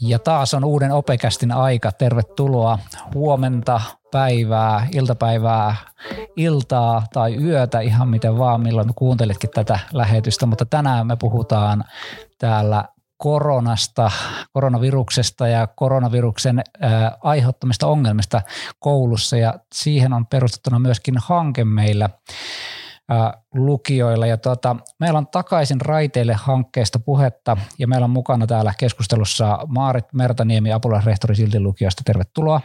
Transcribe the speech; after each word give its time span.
Ja 0.00 0.18
taas 0.18 0.54
on 0.54 0.64
uuden 0.64 0.92
Opekästin 0.92 1.52
aika. 1.52 1.92
Tervetuloa 1.92 2.78
huomenta, 3.14 3.80
päivää, 4.10 4.86
iltapäivää, 4.92 5.76
iltaa 6.36 7.06
tai 7.12 7.36
yötä, 7.36 7.80
ihan 7.80 8.08
miten 8.08 8.38
vaan, 8.38 8.60
milloin 8.60 8.94
kuuntelitkin 8.94 9.50
tätä 9.50 9.78
lähetystä. 9.92 10.46
Mutta 10.46 10.64
tänään 10.64 11.06
me 11.06 11.16
puhutaan 11.16 11.84
täällä 12.38 12.84
koronasta, 13.16 14.10
koronaviruksesta 14.52 15.48
ja 15.48 15.66
koronaviruksen 15.66 16.62
aiheuttamista 17.22 17.86
ongelmista 17.86 18.42
koulussa 18.78 19.36
ja 19.36 19.54
siihen 19.74 20.12
on 20.12 20.26
perustettuna 20.26 20.78
myöskin 20.78 21.14
hanke 21.18 21.64
meillä 21.64 22.08
ää, 23.08 23.42
lukioilla. 23.54 24.26
Ja 24.26 24.36
tuota, 24.36 24.76
meillä 25.00 25.18
on 25.18 25.26
takaisin 25.26 25.80
raiteille 25.80 26.34
hankkeesta 26.34 26.98
puhetta 26.98 27.56
ja 27.78 27.88
meillä 27.88 28.04
on 28.04 28.10
mukana 28.10 28.46
täällä 28.46 28.74
keskustelussa 28.78 29.58
Maarit 29.66 30.12
Mertaniemi, 30.12 30.72
apulaisrehtori 30.72 31.36
Silti 31.36 31.60
lukiosta. 31.60 32.02
Tervetuloa. 32.04 32.60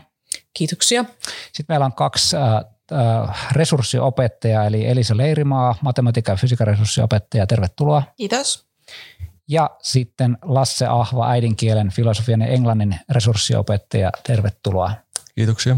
Kiitoksia. 0.54 1.06
Sitten 1.54 1.66
meillä 1.70 1.86
on 1.86 1.94
kaksi 1.94 2.38
ää, 2.38 2.64
resurssiopettaja, 3.52 4.66
eli 4.66 4.88
Elisa 4.88 5.18
Leirimaa, 5.18 5.76
matematiikan 5.82 6.34
ja 6.34 6.38
fysiikan 6.38 6.68
resurssiopettaja. 6.68 7.48
Tervetuloa. 7.48 8.04
Kiitos 8.18 8.70
ja 9.50 9.70
sitten 9.82 10.38
Lasse 10.42 10.86
Ahva, 10.86 11.30
äidinkielen, 11.30 11.90
filosofian 11.90 12.42
ja 12.42 12.48
englannin 12.48 13.00
resurssiopettaja. 13.10 14.12
Tervetuloa. 14.28 14.92
Kiitoksia. 15.36 15.78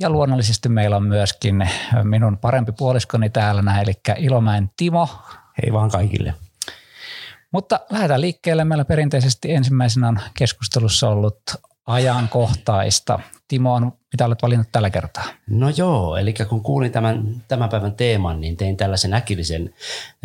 Ja 0.00 0.10
luonnollisesti 0.10 0.68
meillä 0.68 0.96
on 0.96 1.02
myöskin 1.02 1.68
minun 2.02 2.38
parempi 2.38 2.72
puoliskoni 2.72 3.30
täällä 3.30 3.62
näin, 3.62 3.82
eli 3.82 3.92
Ilomäen 4.18 4.70
Timo. 4.76 5.08
Hei 5.62 5.72
vaan 5.72 5.90
kaikille. 5.90 6.34
Mutta 7.52 7.80
lähdetään 7.90 8.20
liikkeelle. 8.20 8.64
Meillä 8.64 8.84
perinteisesti 8.84 9.54
ensimmäisenä 9.54 10.08
on 10.08 10.20
keskustelussa 10.34 11.08
ollut 11.08 11.40
ajankohtaista. 11.90 13.18
Timo 13.48 13.74
on, 13.74 13.92
mitä 14.12 14.24
olet 14.24 14.42
valinnut 14.42 14.68
tällä 14.72 14.90
kertaa? 14.90 15.24
No 15.50 15.68
joo, 15.76 16.16
eli 16.16 16.34
kun 16.48 16.62
kuulin 16.62 16.92
tämän, 16.92 17.42
tämän 17.48 17.68
päivän 17.68 17.92
teeman, 17.92 18.40
niin 18.40 18.56
tein 18.56 18.76
tällaisen 18.76 19.14
äkillisen 19.14 19.74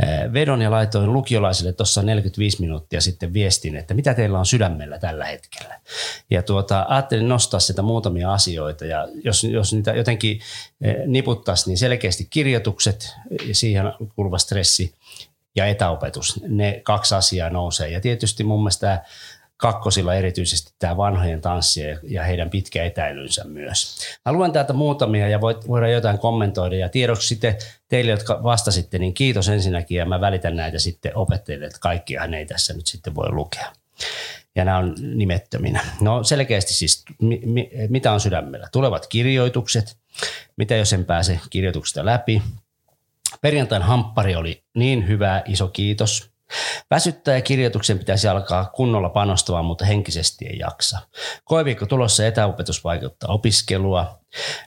eh, 0.03 0.33
vedon 0.33 0.61
ja 0.61 0.71
laitoin 0.71 1.13
lukiolaisille 1.13 1.73
tuossa 1.73 2.02
45 2.02 2.61
minuuttia 2.61 3.02
sitten 3.02 3.33
viestin, 3.33 3.75
että 3.75 3.93
mitä 3.93 4.13
teillä 4.13 4.39
on 4.39 4.45
sydämellä 4.45 4.99
tällä 4.99 5.25
hetkellä. 5.25 5.80
Ja 6.30 6.43
tuota, 6.43 6.86
ajattelin 6.89 7.30
nostaa 7.30 7.59
sitä 7.59 7.81
muutamia 7.81 8.33
asioita 8.33 8.86
ja 8.86 9.08
jos, 9.23 9.43
jos 9.43 9.73
niitä 9.73 9.91
jotenkin 9.91 10.39
eh, 10.81 10.95
niputtaisi, 11.05 11.69
niin 11.69 11.77
selkeästi 11.77 12.27
kirjoitukset, 12.30 13.16
siihen 13.52 13.86
kuuluva 14.16 14.38
stressi 14.38 14.93
ja 15.55 15.66
etäopetus, 15.66 16.39
ne 16.47 16.81
kaksi 16.83 17.16
asiaa 17.16 17.49
nousee. 17.49 17.89
Ja 17.89 18.02
tietysti 18.02 18.43
mun 18.43 18.59
mielestä 18.59 19.03
kakkosilla 19.58 20.16
erityisesti 20.16 20.73
tämä 20.80 20.98
vanhojen 20.98 21.42
tanssi 21.42 21.81
ja 22.03 22.23
heidän 22.23 22.50
pitkä 22.50 22.84
etäilynsä 22.84 23.44
myös. 23.44 23.98
Mä 24.25 24.34
luen 24.34 24.52
täältä 24.52 24.73
muutamia 24.73 25.28
ja 25.28 25.42
voit, 25.42 25.67
voidaan 25.67 25.92
jotain 25.92 26.20
kommentoida 26.20 26.75
ja 26.75 26.89
tiedoksi 26.89 27.28
sitten 27.28 27.56
teille, 27.88 28.11
jotka 28.11 28.44
vastasitte, 28.44 29.00
niin 29.00 29.14
kiitos 29.14 29.50
ensinnäkin 29.50 29.98
ja 29.98 30.06
mä 30.06 30.22
välitän 30.22 30.56
näitä 30.56 30.80
sitten 30.80 31.17
opettajille, 31.17 31.66
että 31.66 31.80
kaikkiahan 31.80 32.33
ei 32.33 32.45
tässä 32.45 32.73
nyt 32.73 32.88
sitten 32.88 33.16
voi 33.16 33.31
lukea. 33.31 33.72
Ja 34.56 34.66
nämä 34.66 34.78
on 34.78 34.95
nimettöminä. 35.16 35.86
No 36.02 36.23
selkeästi 36.23 36.73
siis, 36.73 37.03
mi, 37.22 37.42
mi, 37.45 37.72
mitä 37.89 38.11
on 38.11 38.20
sydämellä? 38.20 38.67
Tulevat 38.72 39.08
kirjoitukset, 39.08 39.98
mitä 40.58 40.76
jos 40.76 40.94
en 40.94 41.06
pääse 41.06 41.39
kirjoituksesta 41.50 42.06
läpi. 42.06 42.42
Perjantain 43.42 43.81
hamppari 43.81 44.36
oli 44.36 44.64
niin 44.76 45.08
hyvä, 45.08 45.44
iso 45.45 45.67
kiitos. 45.67 46.34
Väsyttää 46.91 47.35
ja 47.35 47.41
kirjoituksen 47.41 47.99
pitäisi 47.99 48.27
alkaa 48.27 48.65
kunnolla 48.65 49.09
panostamaan, 49.09 49.65
mutta 49.65 49.85
henkisesti 49.85 50.45
ei 50.45 50.59
jaksa. 50.59 50.99
Koeviikko 51.43 51.86
tulossa 51.86 52.25
etäopetus 52.25 52.83
vaikuttaa 52.83 53.33
opiskelua. 53.33 54.20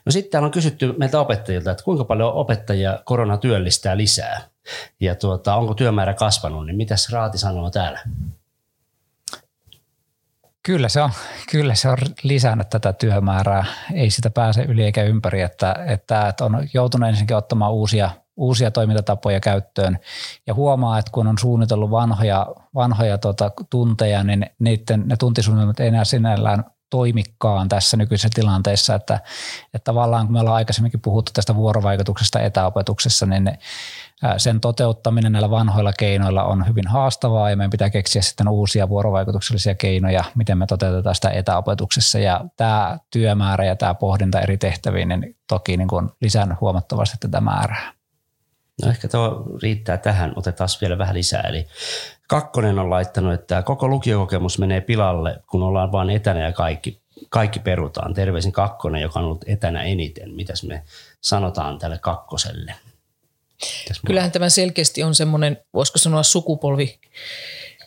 No 0.05 0.11
sitten 0.11 0.31
täällä 0.31 0.45
on 0.45 0.51
kysytty 0.51 0.93
meiltä 0.97 1.19
opettajilta, 1.19 1.71
että 1.71 1.83
kuinka 1.83 2.03
paljon 2.03 2.33
opettajia 2.33 2.99
korona 3.05 3.37
työllistää 3.37 3.97
lisää. 3.97 4.41
Ja 4.99 5.15
tuota, 5.15 5.55
onko 5.55 5.73
työmäärä 5.73 6.13
kasvanut, 6.13 6.65
niin 6.65 6.77
mitäs 6.77 7.09
Raati 7.11 7.37
sanoo 7.37 7.69
täällä? 7.69 7.99
Kyllä 10.63 10.89
se, 10.89 11.01
on, 11.01 11.11
kyllä 11.51 11.75
se 11.75 11.89
on 11.89 11.97
lisännyt 12.23 12.69
tätä 12.69 12.93
työmäärää. 12.93 13.65
Ei 13.93 14.09
sitä 14.09 14.29
pääse 14.29 14.61
yli 14.61 14.83
eikä 14.83 15.03
ympäri, 15.03 15.41
että, 15.41 15.75
että 15.87 16.33
on 16.41 16.67
joutunut 16.73 17.09
ensinnäkin 17.09 17.37
ottamaan 17.37 17.71
uusia 17.71 18.09
uusia 18.39 18.71
toimintatapoja 18.71 19.39
käyttöön. 19.39 19.99
Ja 20.47 20.53
huomaa, 20.53 20.99
että 20.99 21.11
kun 21.11 21.27
on 21.27 21.37
suunnitellut 21.37 21.91
vanhoja, 21.91 22.47
vanhoja 22.75 23.17
tota, 23.17 23.51
tunteja, 23.69 24.23
niin 24.23 24.45
niiden, 24.59 25.03
ne 25.05 25.15
tuntisuunnitelmat 25.17 25.79
ei 25.79 25.87
enää 25.87 26.05
sinällään 26.05 26.63
toimikkaan 26.89 27.69
tässä 27.69 27.97
nykyisessä 27.97 28.29
tilanteessa, 28.35 28.95
että, 28.95 29.19
että 29.73 29.83
tavallaan 29.83 30.25
kun 30.25 30.33
me 30.33 30.39
ollaan 30.39 30.55
aikaisemminkin 30.55 31.01
puhuttu 31.01 31.31
tästä 31.33 31.55
vuorovaikutuksesta 31.55 32.39
etäopetuksessa, 32.39 33.25
niin 33.25 33.43
ne, 33.43 33.59
sen 34.37 34.59
toteuttaminen 34.59 35.31
näillä 35.31 35.49
vanhoilla 35.49 35.93
keinoilla 35.93 36.43
on 36.43 36.67
hyvin 36.67 36.87
haastavaa 36.87 37.49
ja 37.49 37.57
meidän 37.57 37.69
pitää 37.69 37.89
keksiä 37.89 38.21
sitten 38.21 38.47
uusia 38.47 38.89
vuorovaikutuksellisia 38.89 39.75
keinoja, 39.75 40.23
miten 40.35 40.57
me 40.57 40.65
toteutetaan 40.65 41.15
sitä 41.15 41.29
etäopetuksessa. 41.29 42.19
Ja 42.19 42.45
tämä 42.57 42.99
työmäärä 43.11 43.65
ja 43.65 43.75
tämä 43.75 43.93
pohdinta 43.93 44.39
eri 44.39 44.57
tehtäviin 44.57 45.09
niin 45.09 45.35
toki 45.47 45.77
niin 45.77 45.87
kuin 45.87 46.09
lisännyt 46.21 46.61
huomattavasti 46.61 47.17
tätä 47.19 47.41
määrää. 47.41 47.98
No 48.83 48.89
ehkä 48.89 49.07
tuo 49.07 49.45
riittää 49.61 49.97
tähän, 49.97 50.33
otetaan 50.35 50.69
vielä 50.81 50.97
vähän 50.97 51.15
lisää. 51.15 51.41
Eli 51.41 51.67
kakkonen 52.27 52.79
on 52.79 52.89
laittanut, 52.89 53.33
että 53.33 53.61
koko 53.61 53.87
lukiokokemus 53.87 54.59
menee 54.59 54.81
pilalle, 54.81 55.39
kun 55.47 55.63
ollaan 55.63 55.91
vain 55.91 56.09
etänä 56.09 56.39
ja 56.39 56.51
kaikki, 56.51 57.01
kaikki 57.29 57.59
perutaan. 57.59 58.13
Terveisin 58.13 58.51
kakkonen, 58.51 59.01
joka 59.01 59.19
on 59.19 59.25
ollut 59.25 59.45
etänä 59.47 59.83
eniten. 59.83 60.33
Mitäs 60.33 60.63
me 60.63 60.83
sanotaan 61.21 61.79
tälle 61.79 61.97
kakkoselle? 61.97 62.73
Kyllähän 64.05 64.31
tämä 64.31 64.49
selkeästi 64.49 65.03
on 65.03 65.15
semmoinen, 65.15 65.57
voisiko 65.73 65.97
sanoa 65.97 66.23
sukupolvi 66.23 66.99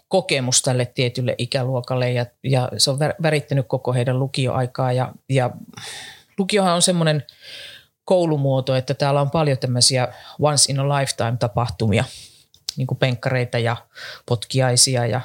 kokemus 0.08 0.62
tälle 0.62 0.86
tietylle 0.86 1.34
ikäluokalle 1.38 2.10
ja, 2.10 2.26
ja 2.44 2.68
se 2.78 2.90
on 2.90 2.98
värittänyt 3.22 3.66
koko 3.68 3.92
heidän 3.92 4.18
lukioaikaa 4.18 4.92
ja, 4.92 5.12
ja 5.28 5.50
lukiohan 6.38 6.74
on 6.74 6.82
semmoinen 6.82 7.22
koulumuoto, 8.04 8.74
että 8.74 8.94
täällä 8.94 9.20
on 9.20 9.30
paljon 9.30 9.58
tämmöisiä 9.58 10.08
once 10.40 10.72
in 10.72 10.80
a 10.80 10.88
lifetime 10.88 11.36
tapahtumia, 11.38 12.04
niin 12.76 12.86
kuin 12.86 12.98
penkkareita 12.98 13.58
ja 13.58 13.76
potkiaisia 14.26 15.06
ja, 15.06 15.20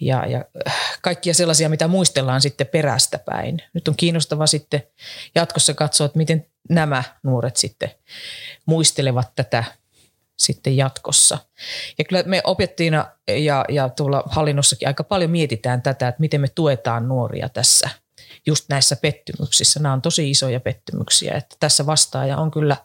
ja, 0.00 0.26
ja 0.26 0.44
kaikkia 1.02 1.34
sellaisia, 1.34 1.68
mitä 1.68 1.88
muistellaan 1.88 2.40
sitten 2.40 2.66
perästä 2.66 3.18
päin. 3.18 3.62
Nyt 3.72 3.88
on 3.88 3.96
kiinnostava 3.96 4.46
sitten 4.46 4.82
jatkossa 5.34 5.74
katsoa, 5.74 6.04
että 6.04 6.18
miten 6.18 6.46
nämä 6.68 7.02
nuoret 7.22 7.56
sitten 7.56 7.90
muistelevat 8.66 9.32
tätä 9.36 9.64
sitten 10.38 10.76
jatkossa. 10.76 11.38
Ja 11.98 12.04
kyllä 12.04 12.22
me 12.22 12.40
opettiina 12.44 13.06
ja, 13.28 13.64
ja 13.68 13.88
tuolla 13.88 14.22
hallinnossakin 14.26 14.88
aika 14.88 15.04
paljon 15.04 15.30
mietitään 15.30 15.82
tätä, 15.82 16.08
että 16.08 16.20
miten 16.20 16.40
me 16.40 16.48
tuetaan 16.48 17.08
nuoria 17.08 17.48
tässä– 17.48 17.88
just 18.46 18.68
näissä 18.68 18.96
pettymyksissä. 18.96 19.80
Nämä 19.80 19.92
on 19.92 20.02
tosi 20.02 20.30
isoja 20.30 20.60
pettymyksiä, 20.60 21.34
että 21.34 21.56
tässä 21.60 21.86
vastaaja 21.86 22.36
on 22.36 22.50
kyllä 22.50 22.76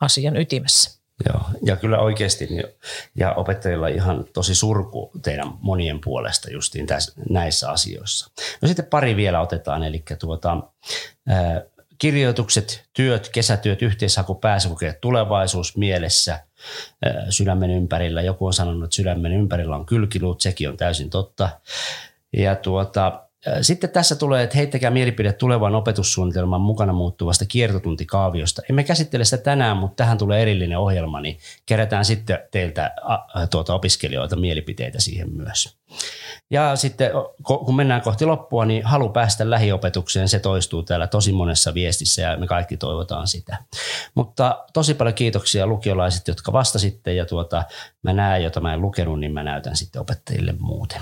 asian 0.00 0.36
ytimessä. 0.36 1.00
Joo, 1.28 1.42
ja 1.62 1.76
kyllä 1.76 1.98
oikeasti, 1.98 2.46
niin, 2.46 2.64
ja 3.14 3.32
opettajilla 3.32 3.88
ihan 3.88 4.24
tosi 4.32 4.54
surku 4.54 5.10
teidän 5.22 5.52
monien 5.60 6.00
puolesta 6.00 6.50
justiin 6.50 6.86
tässä, 6.86 7.12
näissä 7.30 7.70
asioissa. 7.70 8.30
No 8.62 8.68
sitten 8.68 8.84
pari 8.84 9.16
vielä 9.16 9.40
otetaan, 9.40 9.82
eli 9.82 10.04
tuota, 10.18 10.56
kirjoitukset, 11.98 12.84
työt, 12.92 13.28
kesätyöt, 13.28 13.82
yhteishaku, 13.82 14.34
pääsykokeet, 14.34 15.00
tulevaisuus 15.00 15.76
mielessä, 15.76 16.40
sydämen 17.30 17.70
ympärillä. 17.70 18.22
Joku 18.22 18.46
on 18.46 18.52
sanonut, 18.52 18.84
että 18.84 18.96
sydämen 18.96 19.32
ympärillä 19.32 19.76
on 19.76 19.86
kylkiluut, 19.86 20.40
sekin 20.40 20.68
on 20.68 20.76
täysin 20.76 21.10
totta. 21.10 21.48
Ja 22.32 22.56
tuota, 22.56 23.22
sitten 23.60 23.90
tässä 23.90 24.16
tulee, 24.16 24.42
että 24.42 24.56
heittäkää 24.56 24.90
mielipide 24.90 25.32
tulevan 25.32 25.74
opetussuunnitelman 25.74 26.60
mukana 26.60 26.92
muuttuvasta 26.92 27.44
kiertotuntikaaviosta. 27.44 28.62
Emme 28.70 28.84
käsittele 28.84 29.24
sitä 29.24 29.42
tänään, 29.42 29.76
mutta 29.76 29.96
tähän 29.96 30.18
tulee 30.18 30.42
erillinen 30.42 30.78
ohjelma, 30.78 31.20
niin 31.20 31.38
kerätään 31.66 32.04
sitten 32.04 32.38
teiltä 32.50 32.94
tuota, 33.50 33.74
opiskelijoilta 33.74 34.36
mielipiteitä 34.36 35.00
siihen 35.00 35.32
myös. 35.32 35.76
Ja 36.50 36.76
sitten 36.76 37.10
kun 37.44 37.76
mennään 37.76 38.00
kohti 38.00 38.24
loppua, 38.24 38.64
niin 38.64 38.84
halu 38.84 39.08
päästä 39.08 39.50
lähiopetukseen, 39.50 40.28
se 40.28 40.38
toistuu 40.38 40.82
täällä 40.82 41.06
tosi 41.06 41.32
monessa 41.32 41.74
viestissä 41.74 42.22
ja 42.22 42.36
me 42.36 42.46
kaikki 42.46 42.76
toivotaan 42.76 43.26
sitä. 43.26 43.56
Mutta 44.14 44.64
tosi 44.72 44.94
paljon 44.94 45.14
kiitoksia 45.14 45.66
lukiolaiset, 45.66 46.28
jotka 46.28 46.52
vastasitte 46.52 47.14
ja 47.14 47.26
tuota, 47.26 47.64
mä 48.02 48.12
näen, 48.12 48.42
jota 48.42 48.60
mä 48.60 48.74
en 48.74 48.80
lukenut, 48.80 49.20
niin 49.20 49.32
mä 49.32 49.42
näytän 49.42 49.76
sitten 49.76 50.02
opettajille 50.02 50.54
muuten. 50.58 51.00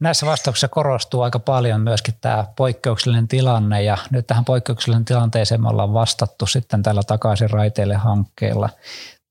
Näissä 0.00 0.26
vastauksissa 0.26 0.68
korostuu 0.68 1.22
aika 1.22 1.38
paljon 1.38 1.80
myöskin 1.80 2.14
tämä 2.20 2.44
poikkeuksellinen 2.56 3.28
tilanne 3.28 3.82
ja 3.82 3.98
nyt 4.10 4.26
tähän 4.26 4.44
poikkeuksellisen 4.44 5.04
tilanteeseen 5.04 5.62
me 5.62 5.68
ollaan 5.68 5.92
vastattu 5.92 6.46
sitten 6.46 6.82
tällä 6.82 7.02
takaisin 7.02 7.50
raiteille 7.50 7.94
hankkeella. 7.94 8.68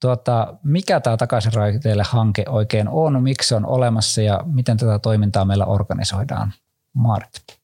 Tuota, 0.02 0.54
mikä 0.64 1.00
tämä 1.00 1.18
takaisin 1.18 1.54
raiteille 1.54 2.04
hanke 2.04 2.46
oikein 2.50 2.90
on, 2.90 3.24
miksi 3.24 3.48
se 3.48 3.56
on 3.56 3.66
olemassa 3.66 4.22
ja 4.22 4.42
miten 4.46 4.78
tätä 4.78 5.00
toimintaa 5.00 5.46
meillä 5.46 5.66
organisoidaan? 5.66 6.54
Maarit. 6.94 7.58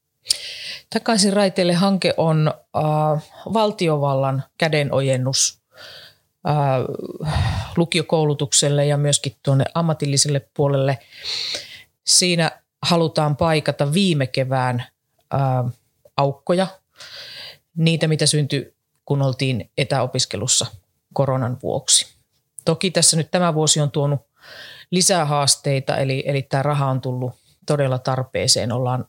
Takaisin 0.94 1.34
raiteille 1.34 1.74
hanke 1.74 2.14
on 2.18 2.54
äh, 2.78 3.24
valtiovallan 3.54 4.44
kädenojennus 4.58 5.62
äh, 6.48 6.56
lukiokoulutukselle 7.78 8.86
ja 8.86 8.98
myöskin 8.98 9.36
tuonne 9.44 9.66
ammatilliselle 9.74 10.48
puolelle. 10.54 11.00
Siinä 12.04 12.63
halutaan 12.84 13.36
paikata 13.36 13.94
viime 13.94 14.28
kevään 14.28 14.84
äh, 15.34 15.74
aukkoja, 16.18 16.68
niitä 17.78 18.08
mitä 18.08 18.26
syntyi 18.26 18.74
kun 19.06 19.22
oltiin 19.22 19.72
etäopiskelussa 19.78 20.66
koronan 21.14 21.58
vuoksi. 21.64 22.16
Toki 22.66 22.92
tässä 22.92 23.18
nyt 23.18 23.32
tämä 23.32 23.54
vuosi 23.54 23.82
on 23.82 23.92
tuonut 23.92 24.22
lisää 24.92 25.26
haasteita, 25.26 25.98
eli, 25.98 26.24
eli 26.26 26.42
tämä 26.42 26.64
raha 26.64 26.86
on 26.86 27.02
tullut 27.02 27.34
todella 27.66 28.00
tarpeeseen. 28.00 28.72
Ollaan 28.72 29.06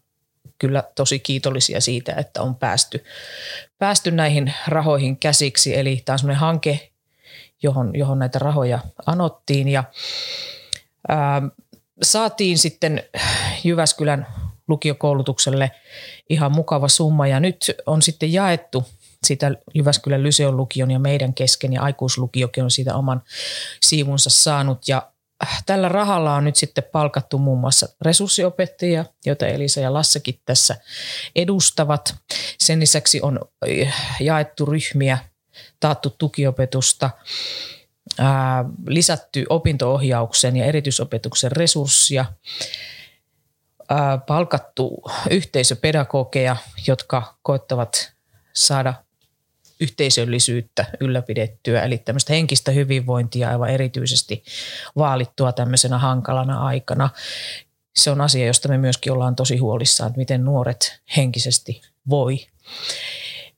kyllä 0.59 0.83
tosi 0.95 1.19
kiitollisia 1.19 1.81
siitä, 1.81 2.15
että 2.15 2.43
on 2.43 2.55
päästy, 2.55 3.05
päästy 3.79 4.11
näihin 4.11 4.55
rahoihin 4.69 5.17
käsiksi. 5.17 5.79
Eli 5.79 6.03
tämä 6.05 6.15
on 6.15 6.19
sellainen 6.19 6.41
hanke, 6.41 6.91
johon, 7.63 7.91
johon 7.95 8.19
näitä 8.19 8.39
rahoja 8.39 8.79
anottiin 9.07 9.69
ja 9.69 9.85
ää, 11.09 11.43
saatiin 12.03 12.59
sitten 12.59 13.03
Jyväskylän 13.65 14.27
lukiokoulutukselle 14.69 15.71
ihan 16.31 16.53
mukava 16.53 16.89
summa 16.89 17.27
ja 17.27 17.41
nyt 17.41 17.71
on 17.87 18.03
sitten 18.03 18.33
jaettu 18.33 18.85
sitä 19.25 19.51
Jyväskylän 19.75 20.23
Lyseon 20.23 20.57
lukion 20.57 20.91
ja 20.91 20.99
meidän 20.99 21.35
kesken 21.35 21.73
ja 21.73 21.83
aikuislukiokin 21.83 22.65
on 22.65 22.71
siitä 22.71 22.97
oman 22.97 23.23
siivunsa 23.83 24.31
saanut 24.31 24.89
ja 24.89 25.11
tällä 25.67 25.89
rahalla 25.89 26.35
on 26.35 26.45
nyt 26.45 26.57
sitten 26.57 26.85
palkattu 26.93 27.39
muun 27.39 27.59
muassa 27.59 27.89
resurssiopettajia, 28.01 29.05
joita 29.27 29.47
Elisa 29.47 29.81
ja 29.81 29.93
Lassekin 29.93 30.41
tässä 30.45 30.77
edustavat. 31.37 32.15
Sen 32.59 32.81
lisäksi 32.81 33.21
on 33.23 33.41
eh, 33.67 33.95
jaettu 34.21 34.67
ryhmiä, 34.67 35.19
taattu 35.81 36.11
tukiopetusta, 36.11 37.11
lisätty 38.87 39.45
opintoohjauksen 39.49 40.57
ja 40.57 40.65
erityisopetuksen 40.65 41.53
resurssia, 41.53 42.25
palkattu 44.27 45.03
yhteisöpedagogeja, 45.31 46.57
jotka 46.87 47.37
koettavat 47.43 48.13
saada 48.53 48.95
yhteisöllisyyttä 49.81 50.87
ylläpidettyä, 51.01 51.83
eli 51.83 51.99
tämmöistä 51.99 52.33
henkistä 52.33 52.71
hyvinvointia 52.73 53.49
aivan 53.49 53.71
erityisesti 53.71 54.45
vaalittua 54.97 55.53
tämmöisenä 55.53 55.99
hankalana 55.99 56.67
aikana. 56.67 57.11
Se 57.97 58.11
on 58.11 58.21
asia, 58.21 58.47
josta 58.47 58.69
me 58.69 58.79
myöskin 58.79 59.13
ollaan 59.13 59.37
tosi 59.37 59.57
huolissaan, 59.57 60.09
että 60.09 60.19
miten 60.19 60.45
nuoret 60.45 61.01
henkisesti 61.17 61.83
voi. 62.11 62.47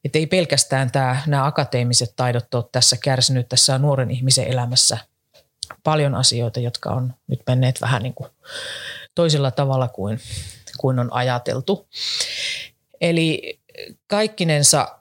Että 0.06 0.18
ei 0.18 0.26
pelkästään 0.26 0.90
tämä, 0.90 1.22
nämä 1.26 1.46
akateemiset 1.46 2.12
taidot 2.16 2.54
ole 2.54 2.64
tässä 2.72 2.96
kärsinyt, 2.96 3.48
tässä 3.48 3.74
on 3.74 3.82
nuoren 3.82 4.10
ihmisen 4.10 4.46
elämässä 4.46 4.98
paljon 5.84 6.14
asioita, 6.14 6.60
jotka 6.60 6.90
on 6.90 7.14
nyt 7.26 7.40
menneet 7.46 7.80
vähän 7.80 8.02
niin 8.02 8.14
kuin 8.14 8.30
toisella 9.14 9.50
tavalla 9.50 9.88
kuin, 9.88 10.20
kuin 10.78 10.98
on 10.98 11.12
ajateltu. 11.12 11.88
Eli 13.00 13.58
kaikkinensa 14.06 14.98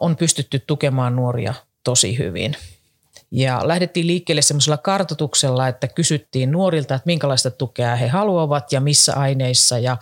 on 0.00 0.16
pystytty 0.16 0.58
tukemaan 0.58 1.16
nuoria 1.16 1.54
tosi 1.84 2.18
hyvin. 2.18 2.56
Ja 3.30 3.60
lähdettiin 3.64 4.06
liikkeelle 4.06 4.42
semmoisella 4.42 4.76
kartotuksella, 4.78 5.68
että 5.68 5.88
kysyttiin 5.88 6.52
nuorilta, 6.52 6.94
että 6.94 7.06
minkälaista 7.06 7.50
tukea 7.50 7.96
he 7.96 8.08
haluavat 8.08 8.72
ja 8.72 8.80
missä 8.80 9.14
aineissa 9.14 9.78
ja, 9.78 9.96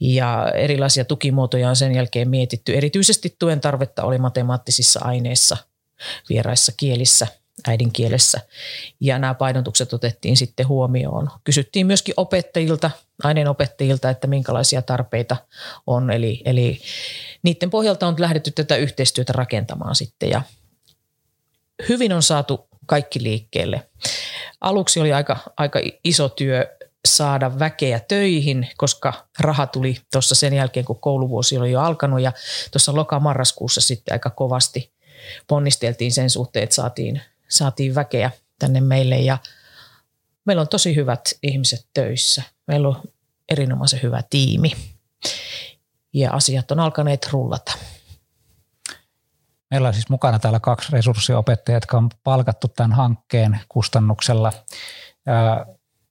ja 0.00 0.52
erilaisia 0.54 1.04
tukimuotoja 1.04 1.68
on 1.68 1.76
sen 1.76 1.94
jälkeen 1.94 2.28
mietitty. 2.28 2.76
Erityisesti 2.76 3.36
tuen 3.38 3.60
tarvetta 3.60 4.02
oli 4.02 4.18
matemaattisissa 4.18 5.00
aineissa, 5.02 5.56
vieraissa 6.28 6.72
kielissä, 6.76 7.26
äidinkielessä. 7.68 8.40
Ja 9.00 9.18
nämä 9.18 9.34
painotukset 9.34 9.92
otettiin 9.92 10.36
sitten 10.36 10.68
huomioon. 10.68 11.30
Kysyttiin 11.44 11.86
myöskin 11.86 12.14
opettajilta, 12.16 12.90
aineenopettajilta, 13.22 14.10
että 14.10 14.26
minkälaisia 14.26 14.82
tarpeita 14.82 15.36
on. 15.86 16.10
Eli, 16.10 16.42
eli 16.44 16.80
niiden 17.42 17.70
pohjalta 17.70 18.06
on 18.06 18.14
lähdetty 18.18 18.50
tätä 18.50 18.76
yhteistyötä 18.76 19.32
rakentamaan 19.32 19.94
sitten 19.94 20.30
ja 20.30 20.42
hyvin 21.88 22.12
on 22.12 22.22
saatu 22.22 22.68
kaikki 22.86 23.22
liikkeelle. 23.22 23.88
Aluksi 24.60 25.00
oli 25.00 25.12
aika, 25.12 25.36
aika 25.56 25.80
iso 26.04 26.28
työ 26.28 26.76
saada 27.06 27.58
väkeä 27.58 28.00
töihin, 28.00 28.68
koska 28.76 29.12
raha 29.38 29.66
tuli 29.66 29.96
tuossa 30.12 30.34
sen 30.34 30.52
jälkeen, 30.52 30.86
kun 30.86 31.00
kouluvuosi 31.00 31.58
oli 31.58 31.70
jo 31.70 31.80
alkanut 31.80 32.20
ja 32.20 32.32
tuossa 32.70 32.94
loka-marraskuussa 32.94 33.80
sitten 33.80 34.14
aika 34.14 34.30
kovasti 34.30 34.92
ponnisteltiin 35.46 36.12
sen 36.12 36.30
suhteen, 36.30 36.62
että 36.62 36.74
saatiin, 36.74 37.22
saatiin 37.48 37.94
väkeä 37.94 38.30
tänne 38.58 38.80
meille 38.80 39.16
ja 39.18 39.38
meillä 40.44 40.60
on 40.60 40.68
tosi 40.68 40.96
hyvät 40.96 41.20
ihmiset 41.42 41.86
töissä. 41.94 42.42
Meillä 42.66 42.88
on 42.88 43.02
erinomaisen 43.48 44.02
hyvä 44.02 44.22
tiimi 44.30 44.72
ja 46.12 46.30
asiat 46.32 46.70
on 46.70 46.80
alkaneet 46.80 47.28
rullata. 47.32 47.72
Meillä 49.70 49.88
on 49.88 49.94
siis 49.94 50.08
mukana 50.08 50.38
täällä 50.38 50.60
kaksi 50.60 50.92
resurssiopettajaa, 50.92 51.76
jotka 51.76 51.96
on 51.96 52.08
palkattu 52.24 52.68
tämän 52.68 52.92
hankkeen 52.92 53.60
kustannuksella. 53.68 54.52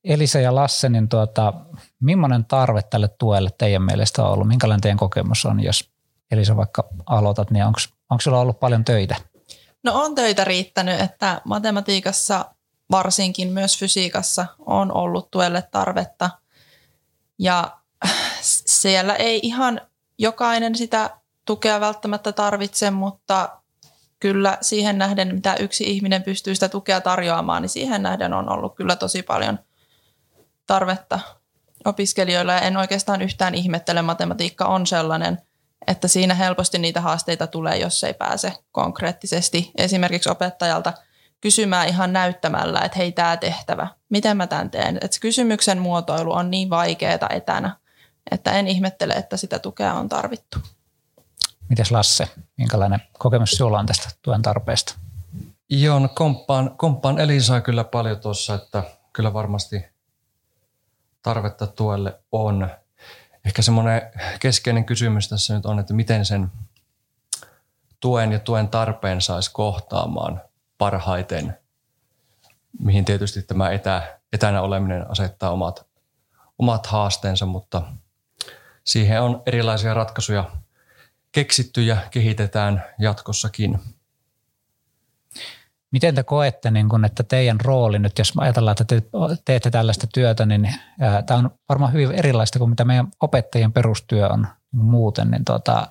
Elisa 0.06 0.40
ja 0.40 0.56
Lasse, 0.56 0.90
niin 0.90 1.10
tuota, 1.10 1.54
millainen 2.00 2.46
tarve 2.46 2.82
tälle 2.82 3.08
tuelle 3.08 3.50
teidän 3.58 3.82
mielestä 3.82 4.24
on 4.24 4.32
ollut? 4.32 4.48
Minkälainen 4.48 4.82
teidän 4.82 4.98
kokemus 4.98 5.46
on, 5.46 5.64
jos 5.64 5.90
Elisa 6.32 6.58
vaikka 6.58 6.88
aloitat, 7.06 7.52
niin 7.52 7.66
onko 7.66 8.22
sulla 8.22 8.40
ollut 8.40 8.60
paljon 8.60 8.86
töitä? 8.86 9.16
No 9.84 9.94
on 10.04 10.16
töitä 10.16 10.44
riittänyt, 10.44 11.02
että 11.02 11.42
matematiikassa 11.46 12.46
varsinkin 12.92 13.52
myös 13.52 13.80
fysiikassa 13.80 14.46
on 14.60 14.92
ollut 14.92 15.32
tuelle 15.32 15.64
tarvetta. 15.72 16.30
Ja 17.40 17.78
siellä 18.42 19.16
ei 19.16 19.40
ihan 19.44 19.82
jokainen 20.18 20.76
sitä 20.76 21.10
tukea 21.46 21.80
välttämättä 21.80 22.32
tarvitse, 22.32 22.92
mutta 22.92 23.50
kyllä 24.20 24.58
siihen 24.62 24.98
nähden, 24.98 25.36
mitä 25.36 25.56
yksi 25.56 25.84
ihminen 25.84 26.24
pystyy 26.24 26.56
sitä 26.56 26.70
tukea 26.70 27.02
tarjoamaan, 27.02 27.62
niin 27.62 27.70
siihen 27.70 28.04
nähden 28.04 28.34
on 28.34 28.50
ollut 28.50 28.76
kyllä 28.76 28.96
tosi 28.96 29.24
paljon 29.24 29.60
tarvetta 30.68 31.20
opiskelijoilla. 31.86 32.54
Ja 32.54 32.60
en 32.60 32.78
oikeastaan 32.78 33.22
yhtään 33.22 33.56
ihmettele, 33.56 34.02
matematiikka 34.02 34.66
on 34.66 34.88
sellainen, 34.88 35.42
että 35.88 36.08
siinä 36.08 36.34
helposti 36.34 36.78
niitä 36.78 37.02
haasteita 37.02 37.48
tulee, 37.48 37.78
jos 37.78 38.04
ei 38.04 38.14
pääse 38.14 38.54
konkreettisesti 38.72 39.72
esimerkiksi 39.78 40.30
opettajalta 40.30 40.94
kysymään 41.42 41.88
ihan 41.88 42.14
näyttämällä, 42.14 42.82
että 42.82 42.98
hei 42.98 43.12
tämä 43.12 43.38
tehtävä, 43.38 43.88
miten 44.10 44.38
mä 44.38 44.48
tämän 44.48 44.70
teen. 44.70 44.98
Että 45.02 45.18
kysymyksen 45.22 45.78
muotoilu 45.80 46.32
on 46.34 46.52
niin 46.52 46.70
vaikeaa 46.70 47.30
etänä, 47.30 47.78
että 48.32 48.52
en 48.52 48.68
ihmettele, 48.68 49.14
että 49.14 49.38
sitä 49.38 49.60
tukea 49.60 49.94
on 49.94 50.10
tarvittu. 50.10 50.58
Mites 51.70 51.92
Lasse, 51.92 52.28
minkälainen 52.58 53.02
kokemus 53.20 53.52
sinulla 53.52 53.80
on 53.80 53.86
tästä 53.86 54.10
tuen 54.22 54.42
tarpeesta? 54.42 54.96
Joo, 55.70 56.00
no 56.00 56.10
komppaan, 56.16 56.78
komppaan 56.78 57.20
Elisaa 57.20 57.62
kyllä 57.62 57.84
paljon 57.84 58.20
tuossa, 58.20 58.56
että 58.56 58.84
kyllä 59.14 59.34
varmasti 59.34 59.86
tarvetta 61.26 61.68
tuelle 61.68 62.20
on. 62.32 62.70
Ehkä 63.46 63.62
semmoinen 63.62 64.02
keskeinen 64.40 64.86
kysymys 64.86 65.30
tässä 65.30 65.56
nyt 65.56 65.66
on, 65.66 65.80
että 65.80 65.94
miten 65.94 66.26
sen 66.26 66.52
tuen 68.00 68.32
ja 68.32 68.40
tuen 68.40 68.68
tarpeen 68.68 69.22
saisi 69.22 69.52
kohtaamaan 69.54 70.42
parhaiten, 70.78 71.58
mihin 72.80 73.06
tietysti 73.06 73.42
tämä 73.42 73.72
etä, 73.72 74.20
etänä 74.34 74.62
oleminen 74.62 75.12
asettaa 75.12 75.52
omat, 75.52 75.86
omat 76.60 76.88
haasteensa, 76.88 77.46
mutta– 77.46 77.82
siihen 78.86 79.22
on 79.22 79.44
erilaisia 79.46 79.94
ratkaisuja 79.94 80.52
keksitty 81.32 81.82
ja 81.82 81.98
kehitetään 82.12 82.84
jatkossakin. 83.00 83.80
Miten 85.96 86.16
te 86.16 86.24
koette, 86.24 86.72
niin 86.72 86.90
kun, 86.90 87.06
että 87.06 87.24
teidän 87.24 87.62
rooli 87.62 88.00
nyt, 88.00 88.18
jos 88.18 88.34
ajatellaan, 88.38 88.76
että 88.82 88.86
te 88.86 89.04
teette 89.46 89.72
tällaista 89.72 90.08
työtä, 90.14 90.46
niin 90.46 90.74
tämä 91.26 91.38
on 91.38 91.52
varmaan 91.70 91.94
hyvin 91.94 92.12
erilaista 92.12 92.60
kuin 92.60 92.70
mitä 92.70 92.86
meidän 92.86 93.08
opettajien 93.22 93.74
perustyö 93.74 94.28
on 94.28 94.48
muuten. 94.72 95.32
Niin 95.32 95.46
tota, 95.46 95.88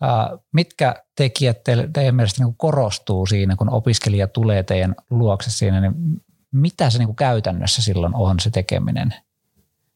ää, 0.00 0.30
mitkä 0.52 0.94
tekijät 1.16 1.64
te, 1.64 1.88
teidän 1.92 2.14
mielestä 2.14 2.44
niin 2.44 2.54
korostuu 2.56 3.26
siinä, 3.26 3.56
kun 3.56 3.70
opiskelija 3.70 4.28
tulee 4.28 4.62
teidän 4.62 4.94
luokse 5.10 5.50
siinä, 5.50 5.80
niin 5.80 5.94
mitä 6.52 6.90
se 6.90 6.98
niin 6.98 7.16
käytännössä 7.16 7.82
silloin 7.82 8.14
on 8.14 8.40
se 8.40 8.50
tekeminen? 8.50 9.14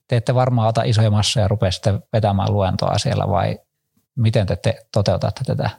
te 0.08 0.16
ette 0.16 0.34
varmaan 0.34 0.68
ota 0.68 0.82
isoja 0.82 1.10
massoja 1.10 1.44
ja 1.44 1.48
rupea 1.48 1.70
sitten 1.70 2.02
vetämään 2.12 2.52
luentoa 2.52 2.98
siellä 2.98 3.28
vai 3.28 3.58
miten 4.16 4.46
te, 4.46 4.56
te 4.56 4.86
toteutatte 4.92 5.44
tätä 5.44 5.70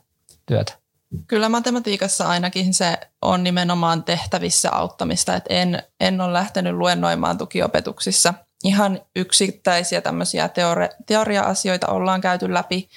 työtä? 0.46 0.81
Kyllä 1.28 1.50
matematiikassa 1.50 2.28
ainakin 2.28 2.74
se 2.74 2.98
on 3.22 3.44
nimenomaan 3.44 4.04
tehtävissä 4.04 4.72
auttamista, 4.72 5.36
että 5.36 5.54
en, 5.54 5.84
en 6.00 6.22
ole 6.22 6.34
lähtenyt 6.34 6.74
luennoimaan 6.74 7.38
tukiopetuksissa. 7.38 8.34
Ihan 8.64 9.02
yksittäisiä 9.16 10.02
tämmöisiä 10.02 10.48
teori- 10.48 10.96
teoria-asioita 11.06 11.88
ollaan 11.88 12.22
käyty 12.22 12.54
läpi, 12.54 12.90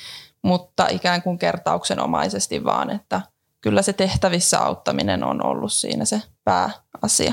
mutta 0.42 0.87
ikään 0.90 1.23
kuin 1.23 1.38
kertauksenomaisesti 1.38 2.64
vaan, 2.64 2.90
että 2.90 3.21
kyllä 3.61 3.83
se 3.83 3.92
tehtävissä 3.92 4.61
auttaminen 4.61 5.25
on 5.25 5.47
ollut 5.47 5.73
siinä 5.73 6.04
se 6.04 6.23
pääasia. 6.44 7.33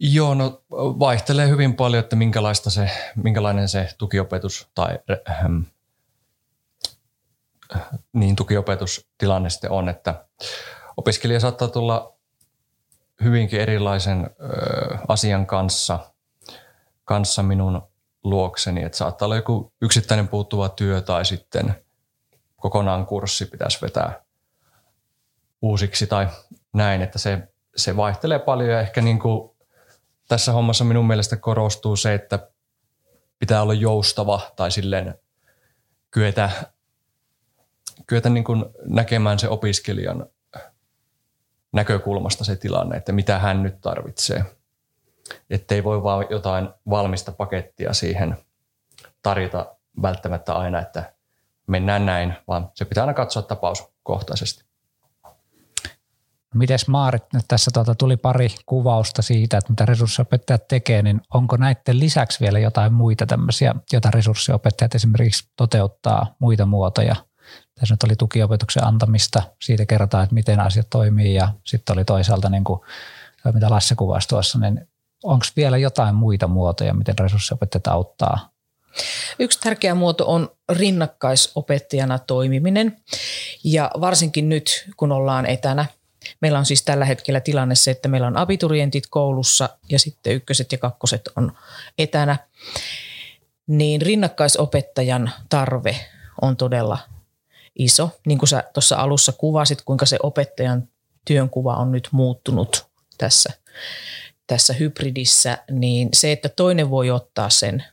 Joo, 0.00 0.34
no 0.34 0.62
vaihtelee 0.70 1.48
hyvin 1.48 1.74
paljon, 1.74 2.04
että 2.04 2.16
minkälaista 2.16 2.70
se, 2.70 2.90
minkälainen 3.16 3.68
se 3.68 3.88
tukiopetus 3.98 4.68
tai 4.74 4.98
ähm, 5.30 5.60
niin 8.12 8.36
tukiopetustilanne 8.36 9.50
sitten 9.50 9.70
on, 9.70 9.88
että 9.88 10.24
opiskelija 10.96 11.40
saattaa 11.40 11.68
tulla 11.68 12.14
hyvinkin 13.24 13.60
erilaisen 13.60 14.30
ö, 14.40 14.98
asian 15.08 15.46
kanssa, 15.46 15.98
kanssa 17.04 17.42
minun 17.42 17.82
luokseni, 18.24 18.82
että 18.84 18.98
saattaa 18.98 19.26
olla 19.26 19.36
joku 19.36 19.72
yksittäinen 19.82 20.28
puuttuva 20.28 20.68
työ 20.68 21.00
tai 21.00 21.24
sitten 21.24 21.74
kokonaan 22.56 23.06
kurssi 23.06 23.46
pitäisi 23.46 23.78
vetää 23.82 24.22
uusiksi 25.62 26.06
tai 26.06 26.28
näin, 26.72 27.02
että 27.02 27.18
se, 27.18 27.48
se 27.76 27.96
vaihtelee 27.96 28.38
paljon. 28.38 28.70
Ja 28.70 28.80
ehkä 28.80 29.00
niin 29.00 29.18
kuin 29.18 29.56
tässä 30.28 30.52
hommassa 30.52 30.84
minun 30.84 31.06
mielestä 31.06 31.36
korostuu 31.36 31.96
se, 31.96 32.14
että 32.14 32.48
pitää 33.38 33.62
olla 33.62 33.74
joustava 33.74 34.40
tai 34.56 34.70
silleen 34.70 35.14
kyetä, 36.10 36.50
kyetä 38.06 38.28
niin 38.28 38.44
kuin 38.44 38.64
näkemään 38.84 39.38
se 39.38 39.48
opiskelijan 39.48 40.26
näkökulmasta 41.72 42.44
se 42.44 42.56
tilanne, 42.56 42.96
että 42.96 43.12
mitä 43.12 43.38
hän 43.38 43.62
nyt 43.62 43.80
tarvitsee. 43.80 44.44
Että 45.50 45.74
ei 45.74 45.84
voi 45.84 46.02
vaan 46.02 46.26
jotain 46.30 46.68
valmista 46.90 47.32
pakettia 47.32 47.92
siihen 47.92 48.36
tarjota 49.22 49.76
välttämättä 50.02 50.54
aina, 50.54 50.80
että 50.80 51.12
mennään 51.66 52.06
näin, 52.06 52.34
vaan 52.48 52.70
se 52.74 52.84
pitää 52.84 53.02
aina 53.02 53.14
katsoa 53.14 53.42
tapauskohtaisesti. 53.42 54.64
Mites 56.54 56.88
Maarit, 56.88 57.22
nyt 57.32 57.44
tässä 57.48 57.70
tuota 57.74 57.94
tuli 57.94 58.16
pari 58.16 58.48
kuvausta 58.66 59.22
siitä, 59.22 59.58
että 59.58 59.72
mitä 59.72 59.86
resurssiopettajat 59.86 60.68
tekee, 60.68 61.02
niin 61.02 61.20
onko 61.34 61.56
näiden 61.56 62.00
lisäksi 62.00 62.40
vielä 62.40 62.58
jotain 62.58 62.92
muita 62.92 63.26
tämmöisiä, 63.26 63.74
joita 63.92 64.10
resurssiopettajat 64.10 64.94
esimerkiksi 64.94 65.48
toteuttaa, 65.56 66.34
muita 66.38 66.66
muotoja? 66.66 67.16
Tässä 67.82 67.94
nyt 67.94 68.02
oli 68.02 68.16
tukiopetuksen 68.16 68.84
antamista, 68.84 69.42
siitä 69.62 69.86
kerrotaan, 69.86 70.24
että 70.24 70.34
miten 70.34 70.60
asiat 70.60 70.90
toimii 70.90 71.34
ja 71.34 71.48
sitten 71.64 71.94
oli 71.94 72.04
toisaalta, 72.04 72.48
niin 72.48 72.64
kuin, 72.64 72.80
mitä 73.52 73.70
Lasse 73.70 73.94
kuvasi 73.94 74.28
tuossa, 74.28 74.58
niin 74.58 74.88
onko 75.22 75.44
vielä 75.56 75.78
jotain 75.78 76.14
muita 76.14 76.48
muotoja, 76.48 76.94
miten 76.94 77.18
resurssiopettajat 77.18 77.86
auttaa 77.86 78.52
Yksi 79.38 79.60
tärkeä 79.60 79.94
muoto 79.94 80.24
on 80.26 80.48
rinnakkaisopettajana 80.72 82.18
toimiminen 82.18 82.96
ja 83.64 83.90
varsinkin 84.00 84.48
nyt, 84.48 84.88
kun 84.96 85.12
ollaan 85.12 85.46
etänä. 85.46 85.86
Meillä 86.40 86.58
on 86.58 86.66
siis 86.66 86.82
tällä 86.82 87.04
hetkellä 87.04 87.40
tilanne 87.40 87.74
se, 87.74 87.90
että 87.90 88.08
meillä 88.08 88.26
on 88.26 88.36
abiturientit 88.36 89.04
koulussa 89.10 89.68
ja 89.88 89.98
sitten 89.98 90.32
ykköset 90.32 90.72
ja 90.72 90.78
kakkoset 90.78 91.28
on 91.36 91.52
etänä. 91.98 92.38
Niin 93.66 94.02
rinnakkaisopettajan 94.02 95.30
tarve 95.48 95.96
on 96.42 96.56
todella 96.56 96.98
iso. 97.76 98.10
Niin 98.26 98.38
kuin 98.38 98.48
sä 98.48 98.64
tuossa 98.74 98.96
alussa 98.96 99.32
kuvasit, 99.32 99.82
kuinka 99.84 100.06
se 100.06 100.18
opettajan 100.22 100.88
työnkuva 101.24 101.74
on 101.74 101.92
nyt 101.92 102.08
muuttunut 102.12 102.86
tässä, 103.18 103.52
tässä 104.46 104.72
hybridissä, 104.72 105.58
niin 105.70 106.08
se, 106.12 106.32
että 106.32 106.48
toinen 106.48 106.90
voi 106.90 107.10
ottaa 107.10 107.50
sen 107.50 107.84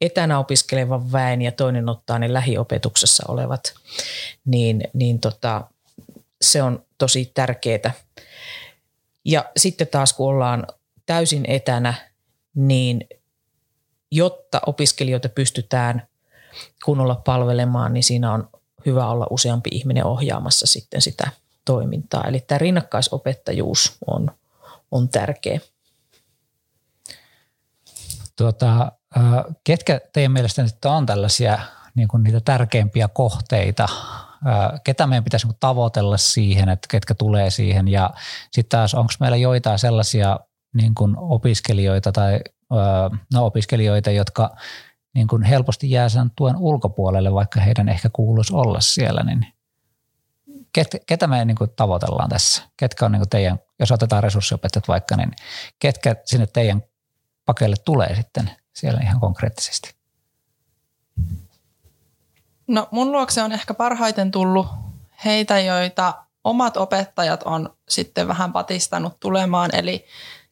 etänä 0.00 0.38
opiskelevan 0.38 1.12
väen 1.12 1.42
ja 1.42 1.52
toinen 1.52 1.88
ottaa 1.88 2.18
ne 2.18 2.32
lähiopetuksessa 2.32 3.24
olevat, 3.28 3.74
niin, 4.44 4.82
niin 4.92 5.20
tota, 5.20 5.64
se 6.42 6.62
on 6.62 6.84
tosi 6.98 7.30
tärkeää. 7.34 7.92
Ja 9.24 9.44
sitten 9.56 9.86
taas 9.86 10.12
kun 10.12 10.28
ollaan 10.28 10.66
täysin 11.06 11.44
etänä, 11.48 11.94
niin 12.54 13.08
jotta 14.10 14.60
opiskelijoita 14.66 15.28
pystytään 15.28 16.06
kunnolla 16.84 17.14
palvelemaan, 17.14 17.94
niin 17.94 18.04
siinä 18.04 18.32
on 18.32 18.48
hyvä 18.86 19.06
olla 19.06 19.26
useampi 19.30 19.70
ihminen 19.72 20.04
ohjaamassa 20.04 20.66
sitten 20.66 21.00
sitä 21.02 21.30
toimintaa. 21.64 22.24
Eli 22.24 22.40
tämä 22.40 22.58
rinnakkaisopettajuus 22.58 23.96
on, 24.06 24.30
on 24.90 25.08
tärkeä. 25.08 25.60
Tuota, 28.36 28.92
ketkä 29.64 30.00
teidän 30.12 30.32
mielestä 30.32 30.62
nyt 30.62 30.84
on 30.84 31.06
tällaisia 31.06 31.58
niin 31.94 32.08
kuin 32.08 32.22
niitä 32.22 32.40
tärkeimpiä 32.40 33.08
kohteita, 33.08 33.88
ketä 34.84 35.06
meidän 35.06 35.24
pitäisi 35.24 35.46
niin 35.46 35.56
tavoitella 35.60 36.16
siihen, 36.16 36.68
että 36.68 36.86
ketkä 36.90 37.14
tulee 37.14 37.50
siihen 37.50 37.88
ja 37.88 38.10
sitten 38.52 38.78
taas 38.78 38.94
onko 38.94 39.12
meillä 39.20 39.36
joitain 39.36 39.78
sellaisia 39.78 40.40
niin 40.74 40.94
kuin 40.94 41.14
opiskelijoita 41.18 42.12
tai 42.12 42.40
no, 43.34 43.46
opiskelijoita, 43.46 44.10
jotka 44.10 44.56
niin 45.14 45.28
kuin 45.28 45.42
helposti 45.42 45.90
jää 45.90 46.08
sen 46.08 46.30
tuen 46.36 46.56
ulkopuolelle, 46.56 47.34
vaikka 47.34 47.60
heidän 47.60 47.88
ehkä 47.88 48.10
kuuluisi 48.12 48.54
olla 48.54 48.80
siellä, 48.80 49.22
niin 49.22 49.46
ket, 50.72 50.96
ketä 51.06 51.26
me 51.26 51.44
niin 51.44 51.56
kuin 51.56 51.70
tavoitellaan 51.76 52.28
tässä? 52.28 52.62
Ketkä 52.76 53.04
on 53.04 53.12
niin 53.12 53.20
kuin 53.20 53.28
teidän, 53.28 53.58
jos 53.78 53.92
otetaan 53.92 54.22
resurssiopettajat 54.22 54.88
vaikka, 54.88 55.16
niin 55.16 55.30
ketkä 55.78 56.16
sinne 56.24 56.46
teidän 56.46 56.82
pakeille 57.46 57.76
tulee 57.84 58.14
sitten 58.14 58.50
siellä 58.72 59.00
ihan 59.02 59.20
konkreettisesti? 59.20 59.94
No 62.66 62.88
mun 62.90 63.12
luokse 63.12 63.42
on 63.42 63.52
ehkä 63.52 63.74
parhaiten 63.74 64.30
tullut 64.30 64.66
heitä, 65.24 65.60
joita 65.60 66.24
omat 66.44 66.76
opettajat 66.76 67.42
on 67.42 67.76
sitten 67.88 68.28
vähän 68.28 68.52
patistanut 68.52 69.20
tulemaan. 69.20 69.70
Eli 69.74 70.04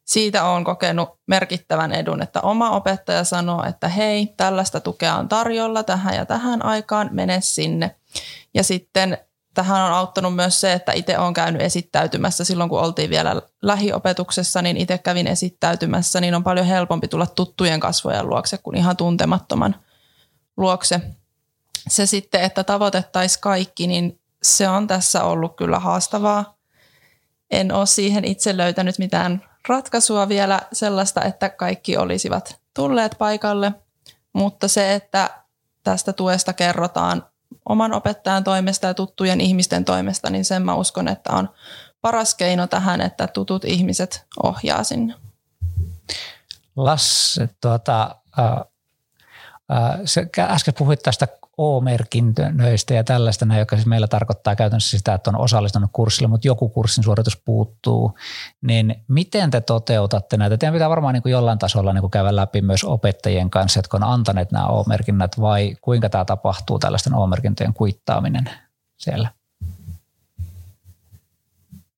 siitä 0.09 0.45
on 0.45 0.65
kokenut 0.65 1.19
merkittävän 1.27 1.93
edun, 1.93 2.23
että 2.23 2.41
oma 2.41 2.71
opettaja 2.71 3.25
sanoo, 3.25 3.65
että 3.65 3.89
hei, 3.89 4.35
tällaista 4.37 4.81
tukea 4.81 5.15
on 5.15 5.29
tarjolla 5.29 5.83
tähän 5.83 6.15
ja 6.15 6.27
tähän 6.27 6.65
aikaan, 6.65 7.09
mene 7.13 7.41
sinne. 7.41 7.97
Ja 8.55 8.65
sitten 8.65 9.19
tähän 9.55 9.83
on 9.83 9.93
auttanut 9.93 10.37
myös 10.37 10.61
se, 10.61 10.73
että 10.73 10.93
itse 10.93 11.19
olen 11.19 11.35
käynyt 11.35 11.63
esittäytymässä 11.63 12.45
silloin, 12.45 12.71
kun 12.71 12.81
oltiin 12.81 13.11
vielä 13.11 13.43
lähiopetuksessa, 13.63 14.63
niin 14.63 14.77
itse 14.77 14.99
kävin 14.99 15.27
esittäytymässä, 15.27 16.21
niin 16.21 16.35
on 16.35 16.45
paljon 16.45 16.67
helpompi 16.67 17.09
tulla 17.09 17.27
tuttujen 17.27 17.81
kasvojen 17.81 18.29
luokse 18.29 18.59
kuin 18.59 18.77
ihan 18.77 18.97
tuntemattoman 18.97 19.77
luokse. 20.57 21.01
Se 21.89 22.07
sitten, 22.07 22.43
että 22.43 22.65
tavoitettaisiin 22.65 23.41
kaikki, 23.41 23.87
niin 23.87 24.21
se 24.43 24.69
on 24.69 24.87
tässä 24.87 25.25
ollut 25.25 25.57
kyllä 25.57 25.79
haastavaa. 25.79 26.57
En 27.51 27.73
ole 27.73 27.87
siihen 27.87 28.25
itse 28.25 28.57
löytänyt 28.57 28.99
mitään 28.99 29.48
ratkaisua 29.69 30.29
vielä 30.29 30.61
sellaista, 30.73 31.23
että 31.23 31.49
kaikki 31.49 31.97
olisivat 31.97 32.61
tulleet 32.75 33.15
paikalle, 33.19 33.73
mutta 34.33 34.69
se, 34.69 34.95
että 34.95 35.31
tästä 35.85 36.13
tuesta 36.13 36.53
kerrotaan 36.53 37.27
oman 37.69 37.93
opettajan 37.93 38.45
toimesta 38.45 38.87
ja 38.87 38.95
tuttujen 38.95 39.41
ihmisten 39.41 39.85
toimesta, 39.85 40.31
niin 40.31 40.45
sen 40.45 40.63
mä 40.63 40.75
uskon, 40.75 41.09
että 41.09 41.33
on 41.33 41.49
paras 42.01 42.35
keino 42.35 42.67
tähän, 42.67 43.01
että 43.01 43.27
tutut 43.27 43.65
ihmiset 43.65 44.27
ohjaa 44.43 44.85
sinne. 44.85 45.15
Lasse, 46.77 47.49
tuota, 47.61 48.17
äh, 48.39 48.47
äh, 50.39 50.51
äsken 50.51 50.75
puhuit 50.79 51.03
tästä 51.03 51.29
O-merkinnöistä 51.59 52.95
ja 52.95 53.05
tällaista, 53.05 53.47
joka 53.59 53.77
siis 53.77 53.87
meillä 53.87 54.09
tarkoittaa 54.09 54.57
käytännössä 54.57 54.99
sitä, 54.99 55.15
että 55.15 55.31
on 55.31 55.41
osallistunut 55.41 55.91
kurssille, 55.93 56.29
mutta 56.29 56.49
joku 56.49 56.69
kurssin 56.69 57.05
suoritus 57.05 57.37
puuttuu, 57.45 58.19
niin 58.63 59.05
miten 59.09 59.51
te 59.51 59.61
toteutatte 59.61 60.37
näitä? 60.37 60.57
Teidän 60.57 60.73
pitää 60.73 60.91
varmaan 60.91 61.15
niin 61.15 61.23
kuin 61.23 61.33
jollain 61.33 61.59
tasolla 61.59 61.93
niin 61.93 62.01
kuin 62.01 62.11
käydä 62.11 62.37
läpi 62.37 62.63
myös 62.63 62.85
opettajien 62.85 63.51
kanssa, 63.51 63.79
jotka 63.79 63.97
on 63.97 64.05
antaneet 64.05 64.53
nämä 64.53 64.67
O-merkinnät 64.67 65.41
vai 65.41 65.77
kuinka 65.81 66.09
tämä 66.09 66.25
tapahtuu 66.25 66.79
tällaisten 66.79 67.15
O-merkintöjen 67.15 67.75
kuittaaminen 67.75 68.51
siellä? 68.97 69.31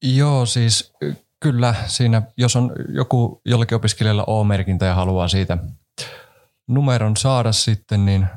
Joo, 0.03 0.47
siis 0.47 0.93
kyllä 1.41 1.75
siinä, 1.87 2.23
jos 2.37 2.57
on 2.57 2.73
joku 2.89 3.41
jollekin 3.45 3.77
opiskelijalla 3.77 4.25
O-merkintä 4.27 4.87
ja 4.87 4.95
haluaa 4.95 5.29
siitä 5.29 5.59
numeron 6.67 7.17
saada 7.17 7.53
sitten, 7.53 8.07
niin– 8.07 8.27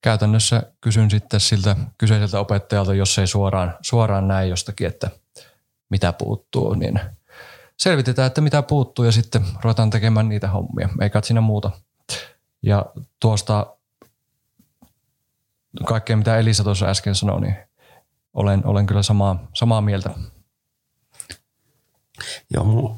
käytännössä 0.00 0.62
kysyn 0.80 1.10
sitten 1.10 1.40
siltä 1.40 1.76
kyseiseltä 1.98 2.40
opettajalta, 2.40 2.94
jos 2.94 3.18
ei 3.18 3.26
suoraan, 3.26 3.76
suoraan 3.82 4.28
näe 4.28 4.46
jostakin, 4.46 4.86
että 4.86 5.10
mitä 5.90 6.12
puuttuu, 6.12 6.74
niin 6.74 7.00
selvitetään, 7.76 8.26
että 8.26 8.40
mitä 8.40 8.62
puuttuu 8.62 9.04
ja 9.04 9.12
sitten 9.12 9.44
ruvetaan 9.62 9.90
tekemään 9.90 10.28
niitä 10.28 10.48
hommia. 10.48 10.88
Ei 11.00 11.10
siinä 11.22 11.40
muuta. 11.40 11.70
Ja 12.62 12.86
tuosta 13.20 13.76
kaikkea 15.86 16.16
mitä 16.16 16.38
Elisa 16.38 16.64
tuossa 16.64 16.86
äsken 16.86 17.14
sanoi, 17.14 17.40
niin 17.40 17.56
olen, 18.34 18.66
olen 18.66 18.86
kyllä 18.86 19.02
samaa, 19.02 19.48
samaa 19.54 19.80
mieltä. 19.80 20.10
Joo, 22.54 22.64
mulla, 22.64 22.96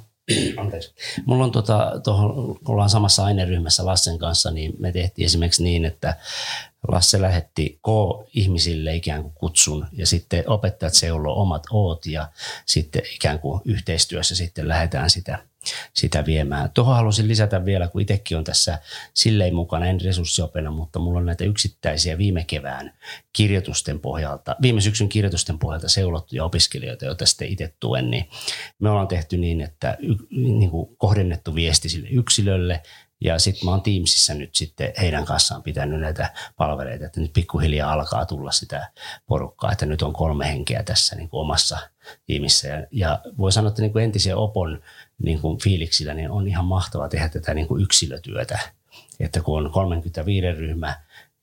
anteeksi. 0.57 0.95
Mulla 1.27 1.45
on 1.45 1.53
tuota, 1.53 1.93
tuohon, 2.05 2.59
ollaan 2.69 2.91
samassa 2.91 3.25
aineryhmässä 3.25 3.87
Lassen 3.87 4.19
kanssa, 4.19 4.51
niin 4.51 4.73
me 4.79 4.93
tehtiin 4.93 5.27
esimerkiksi 5.27 5.63
niin, 5.63 5.85
että 5.85 6.17
Lasse 6.89 7.21
lähetti 7.21 7.79
K-ihmisille 7.83 8.95
ikään 8.95 9.23
kuin 9.23 9.35
kutsun 9.35 9.87
ja 9.93 10.07
sitten 10.07 10.45
opettajat 10.47 10.95
seuloo 10.95 11.43
omat 11.43 11.63
oot 11.71 12.07
ja 12.07 12.29
sitten 12.67 13.03
ikään 13.15 13.39
kuin 13.39 13.61
yhteistyössä 13.65 14.35
sitten 14.35 14.69
lähdetään 14.69 15.11
sitä, 15.11 15.39
sitä 15.95 16.27
viemään. 16.27 16.71
Tuohon 16.71 16.97
haluaisin 16.97 17.29
lisätä 17.29 17.65
vielä, 17.65 17.89
kun 17.89 18.01
itsekin 18.01 18.37
on 18.37 18.45
tässä 18.45 18.79
silleen 19.15 19.55
mukana, 19.55 19.87
en 19.87 20.01
resurssiopena, 20.01 20.71
mutta 20.71 20.99
mulla 20.99 21.19
on 21.19 21.27
näitä 21.27 21.45
yksittäisiä 21.45 22.19
viime 22.19 22.45
kevään 22.45 22.93
kirjoitusten 23.33 24.01
pohjalta, 24.01 24.57
viime 24.63 24.81
syksyn 24.81 25.09
kirjoitusten 25.09 25.59
pohjalta 25.59 25.89
seulottuja 25.89 26.45
opiskelijoita, 26.45 27.05
joita 27.05 27.27
sitten 27.27 27.49
itse 27.49 27.75
tuen, 27.81 28.11
niin 28.11 28.29
me 28.79 28.91
ollaan 28.91 29.09
tehty 29.09 29.37
niin, 29.37 29.61
että 29.61 29.97
y, 30.01 30.15
niin 30.31 30.71
kuin 30.71 30.97
kohdennettu 30.97 31.55
viesti 31.55 31.89
sille 31.89 32.09
yksilölle 32.09 32.83
ja 33.25 33.39
sitten 33.39 33.65
mä 33.65 33.71
oon 33.71 33.83
Teamsissa 33.83 34.35
nyt 34.35 34.55
sitten 34.55 34.93
heidän 35.01 35.25
kanssaan 35.25 35.63
pitänyt 35.63 36.01
näitä 36.01 36.33
palveleita, 36.57 37.07
että 37.07 37.21
nyt 37.21 37.33
pikkuhiljaa 37.33 37.93
alkaa 37.93 38.27
tulla 38.27 38.53
sitä 38.53 38.89
porukkaa, 39.27 39.73
että 39.73 39.87
nyt 39.87 40.03
on 40.03 40.13
kolme 40.13 40.49
henkeä 40.49 40.83
tässä 40.83 41.17
niin 41.17 41.29
kuin 41.29 41.41
omassa 41.41 41.79
tiimissä. 42.27 42.69
Ja, 42.69 42.87
ja 42.91 43.21
voi 43.39 43.53
sanoa, 43.53 43.69
että 43.69 43.83
niin 43.83 43.93
kuin 43.93 44.05
entisen 44.05 44.37
opon 44.37 44.83
niin 45.19 45.41
kuin 45.41 45.59
fiiliksillä 45.59 46.15
niin 46.15 46.31
on 46.31 46.49
ihan 46.49 46.65
mahtavaa 46.65 47.09
tehdä 47.09 47.29
tätä 47.29 47.55
niin 47.55 47.69
kuin 47.69 47.83
yksilötyötä. 47.83 48.59
Että 49.21 49.41
kun 49.41 49.65
on 49.65 49.71
35 49.71 50.53
ryhmä 50.53 50.95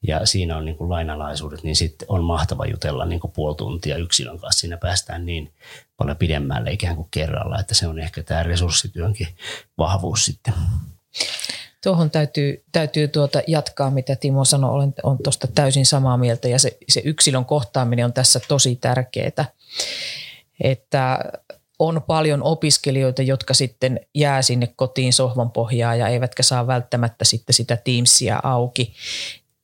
ja 0.07 0.25
siinä 0.25 0.57
on 0.57 0.65
niin 0.65 0.77
kuin 0.77 0.89
lainalaisuudet, 0.89 1.63
niin 1.63 1.75
sitten 1.75 2.05
on 2.11 2.23
mahtava 2.23 2.65
jutella 2.65 3.05
niin 3.05 3.19
kuin 3.19 3.31
puoli 3.31 3.55
tuntia 3.55 3.97
yksilön 3.97 4.39
kanssa. 4.39 4.59
Siinä 4.59 4.77
päästään 4.77 5.25
niin 5.25 5.53
paljon 5.97 6.17
pidemmälle 6.17 6.71
ikään 6.71 6.95
kuin 6.95 7.07
kerralla, 7.11 7.59
että 7.59 7.73
se 7.73 7.87
on 7.87 7.99
ehkä 7.99 8.23
tämä 8.23 8.43
resurssityönkin 8.43 9.27
vahvuus 9.77 10.25
sitten. 10.25 10.53
Tuohon 11.83 12.11
täytyy, 12.11 12.63
täytyy 12.71 13.07
tuota 13.07 13.41
jatkaa, 13.47 13.91
mitä 13.91 14.15
Timo 14.15 14.45
sanoi, 14.45 14.71
olen 14.71 14.93
on 15.03 15.17
tuosta 15.23 15.47
täysin 15.47 15.85
samaa 15.85 16.17
mieltä 16.17 16.47
ja 16.47 16.59
se, 16.59 16.77
se 16.89 17.01
yksilön 17.05 17.45
kohtaaminen 17.45 18.05
on 18.05 18.13
tässä 18.13 18.39
tosi 18.47 18.75
tärkeää, 18.75 19.45
että 20.63 21.19
on 21.79 22.01
paljon 22.07 22.43
opiskelijoita, 22.43 23.21
jotka 23.21 23.53
sitten 23.53 23.99
jää 24.15 24.41
sinne 24.41 24.67
kotiin 24.75 25.13
sohvan 25.13 25.51
pohjaan 25.51 25.99
ja 25.99 26.07
eivätkä 26.07 26.43
saa 26.43 26.67
välttämättä 26.67 27.25
sitten 27.25 27.53
sitä 27.53 27.77
Teamsia 27.77 28.39
auki, 28.43 28.93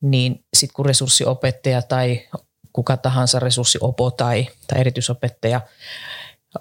niin 0.01 0.43
sitten 0.53 0.75
kun 0.75 0.86
resurssiopettaja 0.86 1.81
tai 1.81 2.22
kuka 2.74 2.98
tahansa 2.98 3.39
resurssiopo 3.39 4.12
tai, 4.12 4.48
tai 4.67 4.79
erityisopettaja 4.79 5.62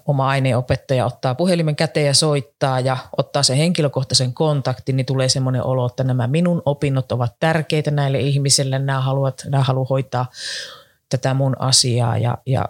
oma 0.06 0.28
aineenopettaja 0.28 1.06
ottaa 1.06 1.34
puhelimen 1.34 1.76
käteen 1.76 2.06
ja 2.06 2.14
soittaa 2.14 2.80
ja 2.80 2.96
ottaa 3.16 3.42
sen 3.42 3.56
henkilökohtaisen 3.56 4.34
kontaktin, 4.34 4.96
niin 4.96 5.06
tulee 5.06 5.28
semmoinen 5.28 5.62
olo, 5.62 5.86
että 5.86 6.04
nämä 6.04 6.26
minun 6.26 6.62
opinnot 6.64 7.12
ovat 7.12 7.36
tärkeitä 7.40 7.90
näille 7.90 8.20
ihmisille, 8.20 8.78
nämä 8.78 9.00
haluat, 9.00 9.42
nämä 9.48 9.64
haluaa 9.64 9.86
hoitaa 9.90 10.26
tätä 11.08 11.34
mun 11.34 11.56
asiaa 11.58 12.18
ja, 12.18 12.38
ja 12.46 12.68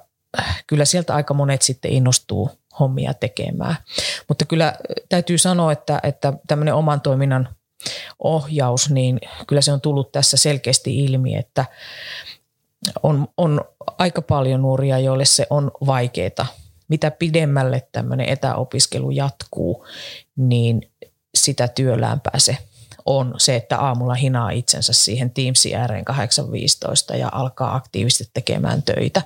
kyllä 0.66 0.84
sieltä 0.84 1.14
aika 1.14 1.34
monet 1.34 1.62
sitten 1.62 1.90
innostuu 1.90 2.50
hommia 2.80 3.14
tekemään. 3.14 3.76
Mutta 4.28 4.44
kyllä 4.44 4.74
täytyy 5.08 5.38
sanoa, 5.38 5.72
että, 5.72 6.00
että 6.02 6.32
tämmöinen 6.46 6.74
oman 6.74 7.00
toiminnan 7.00 7.48
ohjaus, 8.18 8.90
niin 8.90 9.20
kyllä 9.46 9.62
se 9.62 9.72
on 9.72 9.80
tullut 9.80 10.12
tässä 10.12 10.36
selkeästi 10.36 11.04
ilmi, 11.04 11.36
että 11.36 11.64
on, 13.02 13.28
on 13.36 13.60
aika 13.98 14.22
paljon 14.22 14.62
nuoria, 14.62 14.98
joille 14.98 15.24
se 15.24 15.46
on 15.50 15.70
vaikeaa 15.86 16.46
mitä 16.88 17.10
pidemmälle 17.10 17.88
tämmöinen 17.92 18.28
etäopiskelu 18.28 19.10
jatkuu, 19.10 19.86
niin 20.36 20.90
sitä 21.34 21.68
työlämpää 21.68 22.38
se 22.38 22.58
on 23.06 23.34
se, 23.38 23.56
että 23.56 23.78
aamulla 23.78 24.14
hinaa 24.14 24.50
itsensä 24.50 24.92
siihen 24.92 25.30
Teamsin 25.30 25.76
ääreen 25.76 26.04
8.15 27.12 27.16
ja 27.16 27.28
alkaa 27.32 27.74
aktiivisesti 27.74 28.30
tekemään 28.34 28.82
töitä. 28.82 29.22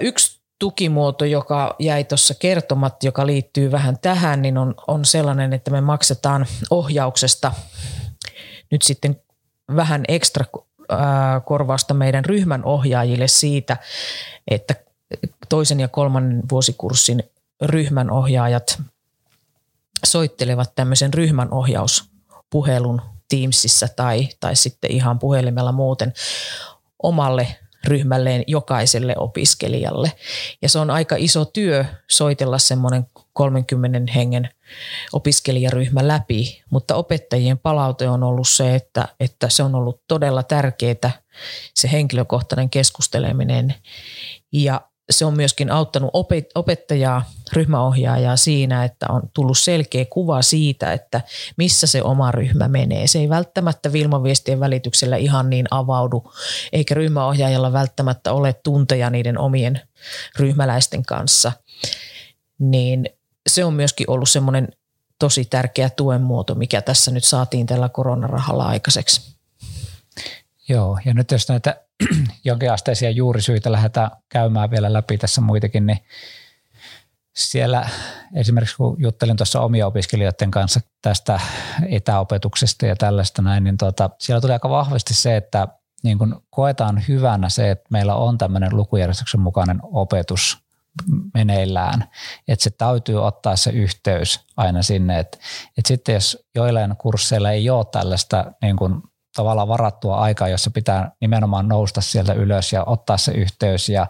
Yksi 0.00 0.40
tukimuoto, 0.58 1.24
joka 1.24 1.76
jäi 1.78 2.04
tuossa 2.04 2.34
kertomat, 2.34 3.04
joka 3.04 3.26
liittyy 3.26 3.70
vähän 3.70 3.98
tähän, 3.98 4.42
niin 4.42 4.58
on, 4.58 4.74
on 4.86 5.04
sellainen, 5.04 5.52
että 5.52 5.70
me 5.70 5.80
maksetaan 5.80 6.46
ohjauksesta 6.70 7.52
nyt 8.70 8.82
sitten 8.82 9.20
vähän 9.76 10.04
ekstra 10.08 10.44
korvausta 11.44 11.94
meidän 11.94 12.24
ryhmän 12.24 12.64
ohjaajille 12.64 13.28
siitä, 13.28 13.76
että 14.48 14.74
toisen 15.48 15.80
ja 15.80 15.88
kolmannen 15.88 16.42
vuosikurssin 16.50 17.22
ryhmän 17.62 18.10
ohjaajat 18.10 18.82
soittelevat 20.06 20.74
tämmöisen 20.74 21.14
ryhmän 21.14 21.52
ohjauspuhelun 21.52 23.02
Teamsissa 23.28 23.88
tai, 23.96 24.28
tai 24.40 24.56
sitten 24.56 24.92
ihan 24.92 25.18
puhelimella 25.18 25.72
muuten 25.72 26.12
omalle 27.02 27.56
ryhmälleen 27.84 28.44
jokaiselle 28.46 29.14
opiskelijalle. 29.18 30.12
Ja 30.62 30.68
se 30.68 30.78
on 30.78 30.90
aika 30.90 31.16
iso 31.18 31.44
työ 31.44 31.84
soitella 32.10 32.58
semmoinen 32.58 33.06
30 33.32 34.12
hengen 34.12 34.48
opiskelijaryhmä 35.12 36.08
läpi, 36.08 36.62
mutta 36.70 36.94
opettajien 36.94 37.58
palaute 37.58 38.08
on 38.08 38.22
ollut 38.22 38.48
se, 38.48 38.74
että, 38.74 39.08
että 39.20 39.48
se 39.48 39.62
on 39.62 39.74
ollut 39.74 40.02
todella 40.08 40.42
tärkeää 40.42 41.10
se 41.74 41.92
henkilökohtainen 41.92 42.70
keskusteleminen 42.70 43.74
ja 44.52 44.80
se 45.10 45.24
on 45.24 45.36
myöskin 45.36 45.70
auttanut 45.70 46.10
opettajaa, 46.54 47.30
ryhmäohjaajaa 47.52 48.36
siinä, 48.36 48.84
että 48.84 49.06
on 49.08 49.22
tullut 49.34 49.58
selkeä 49.58 50.04
kuva 50.04 50.42
siitä, 50.42 50.92
että 50.92 51.20
missä 51.56 51.86
se 51.86 52.02
oma 52.02 52.32
ryhmä 52.32 52.68
menee. 52.68 53.06
Se 53.06 53.18
ei 53.18 53.28
välttämättä 53.28 53.92
Vilmaviestien 53.92 54.60
välityksellä 54.60 55.16
ihan 55.16 55.50
niin 55.50 55.66
avaudu, 55.70 56.32
eikä 56.72 56.94
ryhmäohjaajalla 56.94 57.72
välttämättä 57.72 58.32
ole 58.32 58.52
tunteja 58.52 59.10
niiden 59.10 59.38
omien 59.38 59.80
ryhmäläisten 60.38 61.02
kanssa. 61.02 61.52
Niin 62.58 63.08
se 63.48 63.64
on 63.64 63.74
myöskin 63.74 64.10
ollut 64.10 64.28
semmoinen 64.28 64.68
tosi 65.18 65.44
tärkeä 65.44 65.90
tuen 65.90 66.22
muoto, 66.22 66.54
mikä 66.54 66.82
tässä 66.82 67.10
nyt 67.10 67.24
saatiin 67.24 67.66
tällä 67.66 67.88
koronarahalla 67.88 68.64
aikaiseksi. 68.64 69.36
Joo, 70.68 70.98
ja 71.04 71.14
nyt 71.14 71.30
jos 71.30 71.48
näitä 71.48 71.85
jonkinasteisia 72.44 73.10
juurisyitä 73.10 73.72
lähdetään 73.72 74.10
käymään 74.28 74.70
vielä 74.70 74.92
läpi 74.92 75.18
tässä 75.18 75.40
muitakin, 75.40 75.86
niin 75.86 75.98
siellä 77.36 77.88
esimerkiksi 78.34 78.76
kun 78.76 78.96
juttelin 78.98 79.36
tuossa 79.36 79.60
omia 79.60 79.86
opiskelijoiden 79.86 80.50
kanssa 80.50 80.80
tästä 81.02 81.40
etäopetuksesta 81.88 82.86
ja 82.86 82.96
tällaista 82.96 83.42
näin, 83.42 83.64
niin 83.64 83.78
tuota, 83.78 84.10
siellä 84.18 84.40
tuli 84.40 84.52
aika 84.52 84.70
vahvasti 84.70 85.14
se, 85.14 85.36
että 85.36 85.68
niin 86.02 86.18
kun 86.18 86.42
koetaan 86.50 87.02
hyvänä 87.08 87.48
se, 87.48 87.70
että 87.70 87.86
meillä 87.90 88.14
on 88.14 88.38
tämmöinen 88.38 88.76
lukujärjestyksen 88.76 89.40
mukainen 89.40 89.78
opetus 89.82 90.58
meneillään, 91.34 92.04
että 92.48 92.64
se 92.64 92.70
täytyy 92.70 93.26
ottaa 93.26 93.56
se 93.56 93.70
yhteys 93.70 94.40
aina 94.56 94.82
sinne, 94.82 95.18
että, 95.18 95.38
että 95.78 95.88
sitten 95.88 96.14
jos 96.14 96.46
joillain 96.54 96.96
kursseilla 96.96 97.50
ei 97.50 97.70
ole 97.70 97.86
tällaista 97.92 98.52
niin 98.62 98.76
kuin 98.76 99.02
tavallaan 99.36 99.68
varattua 99.68 100.16
aikaa, 100.16 100.48
jossa 100.48 100.70
pitää 100.70 101.10
nimenomaan 101.20 101.68
nousta 101.68 102.00
sieltä 102.00 102.32
ylös 102.32 102.72
ja 102.72 102.84
ottaa 102.84 103.16
se 103.16 103.32
yhteys 103.32 103.88
ja 103.88 104.06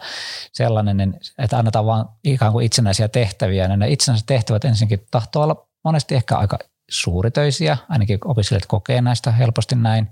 sellainen, 0.53 0.97
niin 0.97 1.21
että 1.39 1.59
annetaan 1.59 1.87
vaan 1.87 2.09
ikään 2.25 2.53
kuin 2.53 2.67
itsenäisiä 2.67 3.09
tehtäviä. 3.09 3.67
Ja 3.67 3.77
ne 3.77 3.89
itsenäiset 3.89 4.27
tehtävät 4.27 4.65
ensinnäkin 4.65 5.07
tahtoo 5.11 5.43
olla 5.43 5.67
monesti 5.85 6.15
ehkä 6.15 6.37
aika 6.37 6.59
suuritöisiä, 6.91 7.77
ainakin 7.89 8.19
opiskelijat 8.25 8.67
kokee 8.67 9.01
näistä 9.01 9.33
helposti 9.33 9.77
näin, 9.77 10.11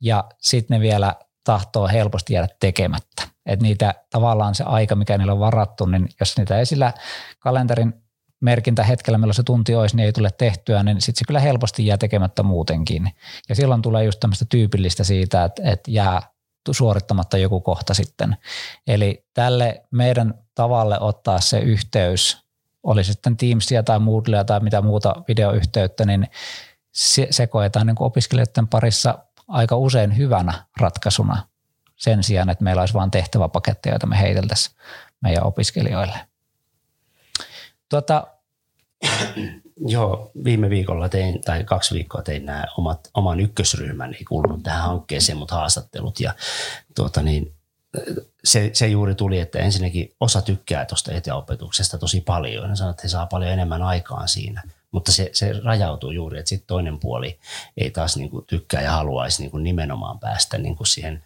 ja 0.00 0.24
sitten 0.38 0.74
ne 0.74 0.80
vielä 0.80 1.14
tahtoo 1.44 1.88
helposti 1.88 2.34
jäädä 2.34 2.48
tekemättä. 2.60 3.22
Että 3.46 3.62
niitä 3.62 3.94
tavallaan 4.10 4.54
se 4.54 4.64
aika, 4.64 4.94
mikä 4.94 5.18
niillä 5.18 5.32
on 5.32 5.40
varattu, 5.40 5.86
niin 5.86 6.08
jos 6.20 6.36
niitä 6.36 6.58
ei 6.58 6.66
sillä 6.66 6.92
kalenterin 7.38 8.05
merkintä 8.46 8.84
hetkellä, 8.84 9.18
milloin 9.18 9.34
se 9.34 9.42
tunti 9.42 9.74
olisi, 9.74 9.96
niin 9.96 10.06
ei 10.06 10.12
tule 10.12 10.30
tehtyä, 10.38 10.82
niin 10.82 11.00
sitten 11.00 11.18
se 11.18 11.24
kyllä 11.26 11.40
helposti 11.40 11.86
jää 11.86 11.98
tekemättä 11.98 12.42
muutenkin. 12.42 13.12
Ja 13.48 13.54
silloin 13.54 13.82
tulee 13.82 14.04
just 14.04 14.20
tämmöistä 14.20 14.44
tyypillistä 14.48 15.04
siitä, 15.04 15.44
että, 15.44 15.62
että 15.64 15.90
jää 15.90 16.22
suorittamatta 16.70 17.38
joku 17.38 17.60
kohta 17.60 17.94
sitten. 17.94 18.36
Eli 18.86 19.26
tälle 19.34 19.84
meidän 19.90 20.34
tavalle 20.54 21.00
ottaa 21.00 21.40
se 21.40 21.58
yhteys, 21.58 22.46
oli 22.82 23.04
sitten 23.04 23.36
Teamsia 23.36 23.82
tai 23.82 23.98
Moodlea 23.98 24.44
tai 24.44 24.60
mitä 24.60 24.82
muuta 24.82 25.14
videoyhteyttä, 25.28 26.04
niin 26.04 26.26
se, 26.92 27.26
se 27.30 27.46
koetaan 27.46 27.86
niin 27.86 27.96
opiskelijoiden 28.00 28.68
parissa 28.68 29.18
aika 29.48 29.76
usein 29.76 30.16
hyvänä 30.16 30.64
ratkaisuna 30.80 31.48
sen 31.96 32.22
sijaan, 32.22 32.50
että 32.50 32.64
meillä 32.64 32.82
olisi 32.82 32.94
vain 32.94 33.10
tehtäväpaketteja, 33.10 33.92
joita 33.92 34.06
me 34.06 34.20
heiteltäisiin 34.20 34.76
meidän 35.20 35.44
opiskelijoille. 35.44 36.18
Tuota, 37.88 38.26
Joo, 39.86 40.30
viime 40.44 40.70
viikolla 40.70 41.08
tein, 41.08 41.40
tai 41.40 41.64
kaksi 41.64 41.94
viikkoa 41.94 42.22
tein 42.22 42.46
nämä 42.46 42.64
omat, 42.78 43.10
oman 43.14 43.40
ykkösryhmän, 43.40 44.14
ei 44.14 44.24
kuulunut 44.24 44.62
tähän 44.62 44.82
hankkeeseen, 44.82 45.38
mutta 45.38 45.54
haastattelut. 45.54 46.20
Ja 46.20 46.34
tuota 46.94 47.22
niin, 47.22 47.52
se, 48.44 48.70
se 48.72 48.86
juuri 48.86 49.14
tuli, 49.14 49.40
että 49.40 49.58
ensinnäkin 49.58 50.12
osa 50.20 50.42
tykkää 50.42 50.84
tuosta 50.84 51.12
etäopetuksesta 51.12 51.98
tosi 51.98 52.20
paljon. 52.20 52.70
Ne 52.70 52.76
sanoo, 52.76 52.90
että 52.90 53.02
he 53.02 53.08
saa 53.08 53.26
paljon 53.26 53.50
enemmän 53.50 53.82
aikaan 53.82 54.28
siinä. 54.28 54.62
Mutta 54.90 55.12
se, 55.12 55.30
se 55.32 55.52
rajautuu 55.64 56.10
juuri, 56.10 56.38
että 56.38 56.48
sitten 56.48 56.66
toinen 56.66 56.98
puoli 56.98 57.38
ei 57.76 57.90
taas 57.90 58.16
niin 58.16 58.30
kuin 58.30 58.46
tykkää 58.46 58.82
ja 58.82 58.90
haluaisi 58.90 59.42
niin 59.42 59.50
kuin 59.50 59.62
nimenomaan 59.62 60.18
päästä 60.18 60.58
niin 60.58 60.76
kuin 60.76 60.86
siihen. 60.86 61.22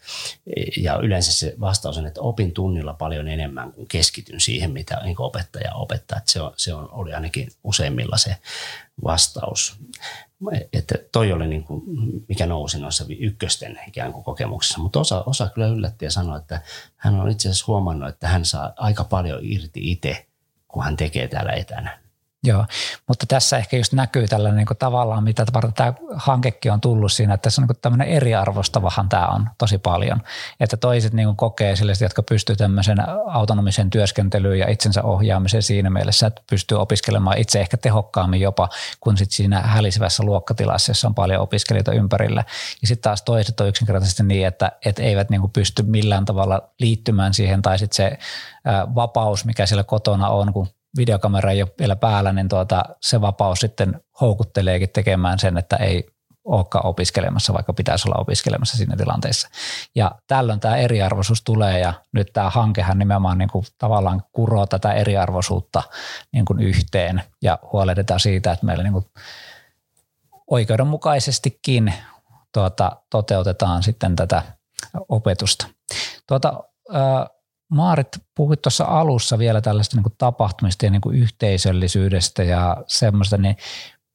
Ja 0.76 0.96
yleensä 0.96 1.32
se 1.32 1.54
vastaus 1.60 1.98
on, 1.98 2.06
että 2.06 2.20
opin 2.20 2.52
tunnilla 2.52 2.94
paljon 2.94 3.28
enemmän 3.28 3.72
kuin 3.72 3.88
keskityn 3.88 4.40
siihen, 4.40 4.70
mitä 4.70 5.00
niin 5.04 5.16
kuin 5.16 5.26
opettaja 5.26 5.74
opettaa. 5.74 6.18
Että 6.18 6.32
se, 6.32 6.40
on, 6.40 6.52
se 6.56 6.74
on, 6.74 6.88
oli 6.92 7.14
ainakin 7.14 7.48
useimmilla 7.64 8.16
se 8.16 8.36
vastaus. 9.04 9.76
Että 10.72 10.94
toi 11.12 11.32
oli 11.32 11.46
niin 11.46 11.64
kuin, 11.64 11.82
mikä 12.28 12.46
nousi 12.46 12.80
noissa 12.80 13.04
ykkösten 13.18 13.80
ikään 13.88 14.12
kuin 14.12 14.24
kokemuksissa. 14.24 14.78
Mutta 14.78 15.00
osa, 15.00 15.22
osa 15.26 15.48
kyllä 15.54 15.66
yllätti 15.68 16.04
ja 16.04 16.10
sanoi, 16.10 16.38
että 16.38 16.60
hän 16.96 17.20
on 17.20 17.30
itse 17.30 17.48
asiassa 17.48 17.64
huomannut, 17.66 18.08
että 18.08 18.28
hän 18.28 18.44
saa 18.44 18.72
aika 18.76 19.04
paljon 19.04 19.40
irti 19.42 19.90
itse, 19.90 20.26
kun 20.68 20.84
hän 20.84 20.96
tekee 20.96 21.28
täällä 21.28 21.52
etänä. 21.52 21.98
Joo, 22.44 22.64
mutta 23.08 23.26
tässä 23.26 23.58
ehkä 23.58 23.76
just 23.76 23.92
näkyy 23.92 24.28
tällainen 24.28 24.56
niin 24.56 24.66
kuin 24.66 24.76
tavallaan, 24.76 25.24
mitä 25.24 25.44
tämä 25.74 25.92
hankekin 26.14 26.72
on 26.72 26.80
tullut 26.80 27.12
siinä, 27.12 27.34
että 27.34 27.42
tässä 27.42 27.62
on 27.62 27.68
niin 27.68 27.80
tämmöinen 27.82 28.08
eriarvostavahan 28.08 29.08
tämä 29.08 29.26
on 29.26 29.48
tosi 29.58 29.78
paljon. 29.78 30.22
Että 30.60 30.76
toiset 30.76 31.12
niin 31.12 31.36
kokee 31.36 31.76
sellaisia, 31.76 32.04
jotka 32.04 32.22
pystyy 32.22 32.56
tämmöisen 32.56 32.98
autonomisen 33.26 33.90
työskentelyyn 33.90 34.58
ja 34.58 34.68
itsensä 34.68 35.02
ohjaamiseen 35.02 35.62
siinä 35.62 35.90
mielessä, 35.90 36.26
että 36.26 36.42
pystyy 36.50 36.80
opiskelemaan 36.80 37.38
itse 37.38 37.60
ehkä 37.60 37.76
tehokkaammin 37.76 38.40
jopa 38.40 38.68
kuin 39.00 39.16
sit 39.16 39.30
siinä 39.30 39.60
hälisevässä 39.60 40.22
luokkatilassa, 40.22 40.90
jossa 40.90 41.08
on 41.08 41.14
paljon 41.14 41.42
opiskelijoita 41.42 41.92
ympärillä. 41.92 42.44
Ja 42.82 42.88
sitten 42.88 43.02
taas 43.02 43.22
toiset 43.22 43.60
on 43.60 43.68
yksinkertaisesti 43.68 44.22
niin, 44.22 44.46
että, 44.46 44.72
että 44.84 45.02
eivät 45.02 45.30
niin 45.30 45.50
pysty 45.50 45.82
millään 45.82 46.24
tavalla 46.24 46.62
liittymään 46.78 47.34
siihen 47.34 47.62
tai 47.62 47.78
sitten 47.78 47.96
se 47.96 48.18
vapaus, 48.94 49.44
mikä 49.44 49.66
siellä 49.66 49.84
kotona 49.84 50.28
on, 50.28 50.52
kun 50.52 50.68
videokamera 50.96 51.50
ei 51.50 51.62
ole 51.62 51.72
vielä 51.78 51.96
päällä, 51.96 52.32
niin 52.32 52.48
tuota, 52.48 52.82
se 53.00 53.20
vapaus 53.20 53.58
sitten 53.60 54.00
houkutteleekin 54.20 54.88
tekemään 54.88 55.38
sen, 55.38 55.58
että 55.58 55.76
ei 55.76 56.06
olekaan 56.44 56.86
opiskelemassa, 56.86 57.52
vaikka 57.52 57.72
pitäisi 57.72 58.08
olla 58.08 58.20
opiskelemassa 58.20 58.76
siinä 58.76 58.96
tilanteessa. 58.96 59.48
Ja 59.94 60.10
tällöin 60.26 60.60
tämä 60.60 60.76
eriarvoisuus 60.76 61.42
tulee 61.42 61.78
ja 61.78 61.92
nyt 62.12 62.32
tämä 62.32 62.50
hankehan 62.50 62.98
nimenomaan 62.98 63.38
niin 63.38 63.50
kuin 63.50 63.64
tavallaan 63.78 64.22
kuroo 64.32 64.66
tätä 64.66 64.92
eriarvoisuutta 64.92 65.82
niin 66.32 66.44
kuin 66.44 66.60
yhteen 66.60 67.22
ja 67.42 67.58
huolehditaan 67.72 68.20
siitä, 68.20 68.52
että 68.52 68.66
meillä 68.66 68.82
niin 68.82 68.92
kuin 68.92 69.06
oikeudenmukaisestikin 70.50 71.94
tuota, 72.52 72.96
toteutetaan 73.10 73.82
sitten 73.82 74.16
tätä 74.16 74.42
opetusta. 75.08 75.66
Tuota, 76.26 76.62
Maarit, 77.70 78.08
puhuit 78.34 78.62
tuossa 78.62 78.84
alussa 78.84 79.38
vielä 79.38 79.60
tällaista 79.60 79.96
niin 79.96 80.02
kuin 80.02 80.14
tapahtumista 80.18 80.86
ja 80.86 80.90
niin 80.90 81.00
kuin 81.00 81.16
yhteisöllisyydestä 81.16 82.42
ja 82.42 82.76
semmoista, 82.86 83.36
niin 83.36 83.56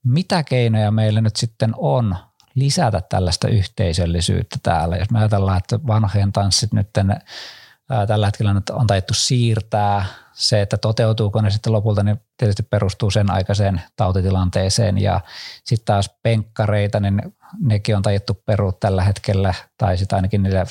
mitä 0.03 0.43
keinoja 0.43 0.91
meillä 0.91 1.21
nyt 1.21 1.35
sitten 1.35 1.71
on 1.77 2.15
lisätä 2.55 3.01
tällaista 3.01 3.47
yhteisöllisyyttä 3.47 4.57
täällä? 4.63 4.97
Jos 4.97 5.09
me 5.09 5.19
ajatellaan, 5.19 5.57
että 5.57 5.79
vanhojen 5.87 6.31
tanssit 6.31 6.73
nyt 6.73 6.89
tällä 8.07 8.25
hetkellä 8.25 8.53
nyt 8.53 8.69
on 8.69 8.87
taidettu 8.87 9.13
siirtää. 9.13 10.05
Se, 10.33 10.61
että 10.61 10.77
toteutuuko 10.77 11.41
ne 11.41 11.49
sitten 11.49 11.73
lopulta, 11.73 12.03
niin 12.03 12.21
tietysti 12.37 12.63
perustuu 12.63 13.11
sen 13.11 13.31
aikaiseen 13.31 13.81
tautitilanteeseen 13.95 14.97
ja 14.97 15.21
sitten 15.63 15.85
taas 15.85 16.09
penkkareita, 16.23 16.99
niin 16.99 17.21
nekin 17.59 17.95
on 17.95 18.01
taidettu 18.01 18.33
perua 18.33 18.71
tällä 18.71 19.03
hetkellä 19.03 19.53
tai 19.77 19.97
sitten 19.97 20.15
ainakin 20.15 20.43
niille 20.43 20.65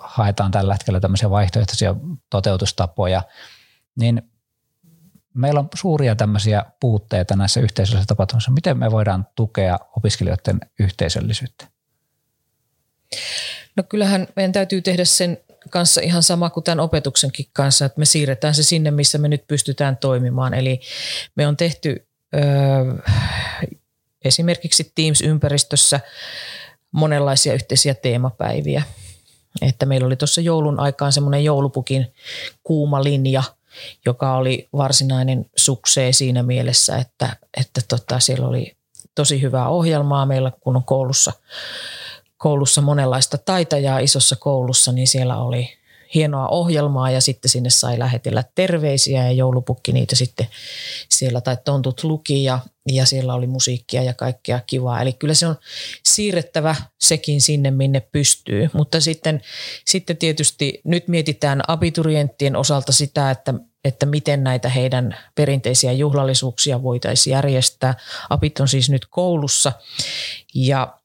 haetaan 0.00 0.50
tällä 0.50 0.74
hetkellä 0.74 1.00
tämmöisiä 1.00 1.30
vaihtoehtoisia 1.30 1.94
toteutustapoja, 2.30 3.22
niin 4.00 4.22
meillä 5.34 5.60
on 5.60 5.68
suuria 5.74 6.16
tämmöisiä 6.16 6.64
puutteita 6.80 7.36
näissä 7.36 7.60
yhteisöllisissä 7.60 8.08
tapahtumissa. 8.08 8.50
Miten 8.50 8.78
me 8.78 8.90
voidaan 8.90 9.26
tukea 9.34 9.78
opiskelijoiden 9.96 10.60
yhteisöllisyyttä? 10.80 11.66
No 13.76 13.82
kyllähän 13.82 14.28
meidän 14.36 14.52
täytyy 14.52 14.82
tehdä 14.82 15.04
sen 15.04 15.38
kanssa 15.70 16.00
ihan 16.00 16.22
sama 16.22 16.50
kuin 16.50 16.64
tämän 16.64 16.80
opetuksenkin 16.80 17.46
kanssa, 17.52 17.84
että 17.84 17.98
me 17.98 18.04
siirretään 18.04 18.54
se 18.54 18.62
sinne, 18.62 18.90
missä 18.90 19.18
me 19.18 19.28
nyt 19.28 19.46
pystytään 19.46 19.96
toimimaan. 19.96 20.54
Eli 20.54 20.80
me 21.34 21.46
on 21.46 21.56
tehty 21.56 22.08
ö, 22.34 22.38
esimerkiksi 24.26 24.92
Teams-ympäristössä 24.94 26.00
monenlaisia 26.92 27.54
yhteisiä 27.54 27.94
teemapäiviä. 27.94 28.82
Että 29.62 29.86
meillä 29.86 30.06
oli 30.06 30.16
tuossa 30.16 30.40
joulun 30.40 30.80
aikaan 30.80 31.12
semmoinen 31.12 31.44
joulupukin 31.44 32.12
kuuma 32.62 33.04
linja, 33.04 33.42
joka 34.06 34.36
oli 34.36 34.68
varsinainen 34.72 35.46
suksee 35.56 36.12
siinä 36.12 36.42
mielessä, 36.42 36.96
että, 36.96 37.36
että 37.56 37.80
tota, 37.88 38.20
siellä 38.20 38.48
oli 38.48 38.76
tosi 39.14 39.42
hyvää 39.42 39.68
ohjelmaa 39.68 40.26
meillä, 40.26 40.52
kun 40.60 40.76
on 40.76 40.84
koulussa 40.84 41.32
koulussa 42.38 42.80
monenlaista 42.80 43.38
taitajaa 43.38 43.98
isossa 43.98 44.36
koulussa, 44.36 44.92
niin 44.92 45.06
siellä 45.06 45.36
oli 45.36 45.75
hienoa 46.14 46.48
ohjelmaa 46.48 47.10
ja 47.10 47.20
sitten 47.20 47.48
sinne 47.48 47.70
sai 47.70 47.98
lähetellä 47.98 48.44
terveisiä 48.54 49.24
ja 49.24 49.32
joulupukki 49.32 49.92
niitä 49.92 50.16
sitten 50.16 50.46
siellä 51.08 51.40
tai 51.40 51.56
tontut 51.64 52.04
luki 52.04 52.44
ja, 52.44 52.58
ja 52.92 53.06
siellä 53.06 53.34
oli 53.34 53.46
musiikkia 53.46 54.02
ja 54.02 54.14
kaikkea 54.14 54.60
kivaa. 54.66 55.02
Eli 55.02 55.12
kyllä 55.12 55.34
se 55.34 55.46
on 55.46 55.56
siirrettävä 56.04 56.74
sekin 57.00 57.40
sinne, 57.40 57.70
minne 57.70 58.00
pystyy. 58.00 58.70
Mutta 58.72 59.00
sitten, 59.00 59.42
sitten 59.84 60.16
tietysti 60.16 60.80
nyt 60.84 61.08
mietitään 61.08 61.62
abiturienttien 61.68 62.56
osalta 62.56 62.92
sitä, 62.92 63.30
että 63.30 63.54
että 63.84 64.06
miten 64.06 64.44
näitä 64.44 64.68
heidän 64.68 65.16
perinteisiä 65.34 65.92
juhlallisuuksia 65.92 66.82
voitaisiin 66.82 67.32
järjestää. 67.32 67.94
Apit 68.30 68.60
on 68.60 68.68
siis 68.68 68.90
nyt 68.90 69.06
koulussa 69.10 69.72
ja 70.54 70.98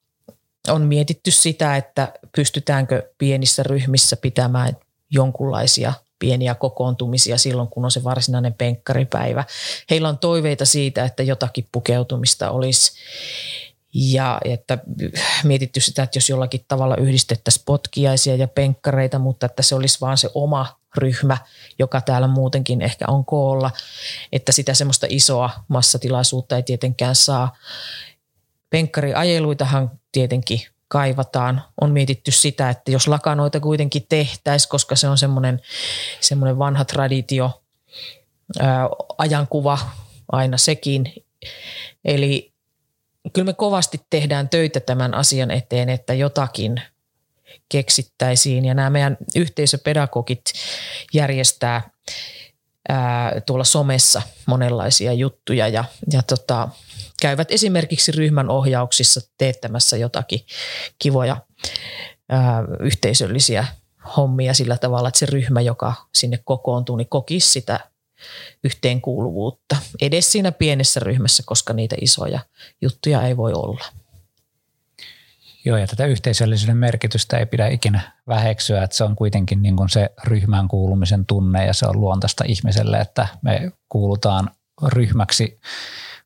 on 0.67 0.81
mietitty 0.81 1.31
sitä, 1.31 1.77
että 1.77 2.13
pystytäänkö 2.35 3.09
pienissä 3.17 3.63
ryhmissä 3.63 4.15
pitämään 4.15 4.77
jonkunlaisia 5.11 5.93
pieniä 6.19 6.55
kokoontumisia 6.55 7.37
silloin, 7.37 7.67
kun 7.67 7.85
on 7.85 7.91
se 7.91 8.03
varsinainen 8.03 8.53
penkkaripäivä. 8.53 9.43
Heillä 9.89 10.09
on 10.09 10.17
toiveita 10.17 10.65
siitä, 10.65 11.05
että 11.05 11.23
jotakin 11.23 11.67
pukeutumista 11.71 12.51
olisi 12.51 12.91
ja 13.93 14.39
että 14.45 14.77
mietitty 15.43 15.79
sitä, 15.79 16.03
että 16.03 16.17
jos 16.17 16.29
jollakin 16.29 16.65
tavalla 16.67 16.95
yhdistettäisiin 16.95 17.63
potkiaisia 17.65 18.35
ja 18.35 18.47
penkkareita, 18.47 19.19
mutta 19.19 19.45
että 19.45 19.61
se 19.61 19.75
olisi 19.75 19.97
vaan 20.01 20.17
se 20.17 20.29
oma 20.33 20.79
ryhmä, 20.97 21.37
joka 21.79 22.01
täällä 22.01 22.27
muutenkin 22.27 22.81
ehkä 22.81 23.05
on 23.07 23.25
koolla, 23.25 23.71
että 24.31 24.51
sitä 24.51 24.73
semmoista 24.73 25.07
isoa 25.09 25.49
massatilaisuutta 25.67 26.55
ei 26.55 26.63
tietenkään 26.63 27.15
saa. 27.15 27.55
Penkkariajeluitahan 28.69 29.91
tietenkin 30.11 30.61
kaivataan. 30.91 31.63
On 31.81 31.91
mietitty 31.91 32.31
sitä, 32.31 32.69
että 32.69 32.91
jos 32.91 33.07
lakanoita 33.07 33.59
kuitenkin 33.59 34.05
tehtäisiin, 34.09 34.69
koska 34.69 34.95
se 34.95 35.09
on 35.09 35.17
semmoinen, 35.17 35.61
semmoinen 36.19 36.59
vanha 36.59 36.85
traditio, 36.85 37.61
ää, 38.59 38.89
ajankuva 39.17 39.79
aina 40.31 40.57
sekin. 40.57 41.13
Eli 42.05 42.53
kyllä 43.33 43.45
me 43.45 43.53
kovasti 43.53 44.01
tehdään 44.09 44.49
töitä 44.49 44.79
tämän 44.79 45.13
asian 45.13 45.51
eteen, 45.51 45.89
että 45.89 46.13
jotakin 46.13 46.81
keksittäisiin. 47.69 48.65
Ja 48.65 48.73
nämä 48.73 48.89
meidän 48.89 49.17
yhteisöpedagogit 49.35 50.43
järjestää 51.13 51.89
ää, 52.89 53.41
tuolla 53.41 53.63
somessa 53.63 54.21
monenlaisia 54.45 55.13
juttuja 55.13 55.67
ja, 55.67 55.83
ja 56.13 56.21
tota, 56.21 56.69
käyvät 57.21 57.51
esimerkiksi 57.51 58.11
ryhmän 58.11 58.49
ohjauksissa 58.49 59.21
teettämässä 59.37 59.97
jotakin 59.97 60.45
kivoja 60.99 61.37
ää, 62.29 62.63
yhteisöllisiä 62.79 63.65
hommia 64.17 64.53
sillä 64.53 64.77
tavalla, 64.77 65.07
että 65.07 65.19
se 65.19 65.25
ryhmä, 65.25 65.61
joka 65.61 65.93
sinne 66.15 66.39
kokoontuu, 66.43 66.95
niin 66.95 67.09
kokisi 67.09 67.51
sitä 67.51 67.79
yhteenkuuluvuutta 68.63 69.77
edes 70.01 70.31
siinä 70.31 70.51
pienessä 70.51 70.99
ryhmässä, 70.99 71.43
koska 71.45 71.73
niitä 71.73 71.95
isoja 72.01 72.39
juttuja 72.81 73.21
ei 73.21 73.37
voi 73.37 73.53
olla. 73.53 73.85
Joo, 75.65 75.77
ja 75.77 75.87
tätä 75.87 76.05
yhteisöllisyyden 76.05 76.77
merkitystä 76.77 77.37
ei 77.37 77.45
pidä 77.45 77.67
ikinä 77.67 78.01
väheksyä, 78.27 78.83
että 78.83 78.95
se 78.95 79.03
on 79.03 79.15
kuitenkin 79.15 79.61
niin 79.61 79.75
kuin 79.75 79.89
se 79.89 80.09
ryhmään 80.23 80.67
kuulumisen 80.67 81.25
tunne 81.25 81.65
ja 81.65 81.73
se 81.73 81.85
on 81.85 81.99
luontaista 81.99 82.43
ihmiselle, 82.47 82.99
että 82.99 83.27
me 83.41 83.71
kuulutaan 83.89 84.49
ryhmäksi 84.87 85.59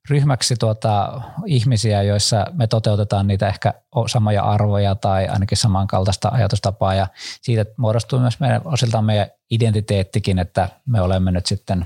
ryhmäksi 0.10 0.56
tuota, 0.56 1.22
ihmisiä, 1.46 2.02
joissa 2.02 2.46
me 2.54 2.68
toteutetaan 2.68 3.28
niitä 3.28 3.48
ehkä 3.48 3.74
samoja 4.08 4.44
arvoja 4.44 4.96
tai 4.96 5.28
ainakin 5.28 5.58
samankaltaista 5.58 6.30
ajatustapaa. 6.30 6.96
Ja 6.96 7.08
siitä 7.42 7.66
muodostuu 7.78 8.20
myös 8.20 8.40
meidän 8.40 8.62
osiltaan 8.66 9.06
meidän 9.06 9.28
identiteettikin, 9.52 10.40
että 10.40 10.70
me 10.86 11.02
olemme 11.02 11.32
nyt 11.32 11.46
sitten 11.46 11.86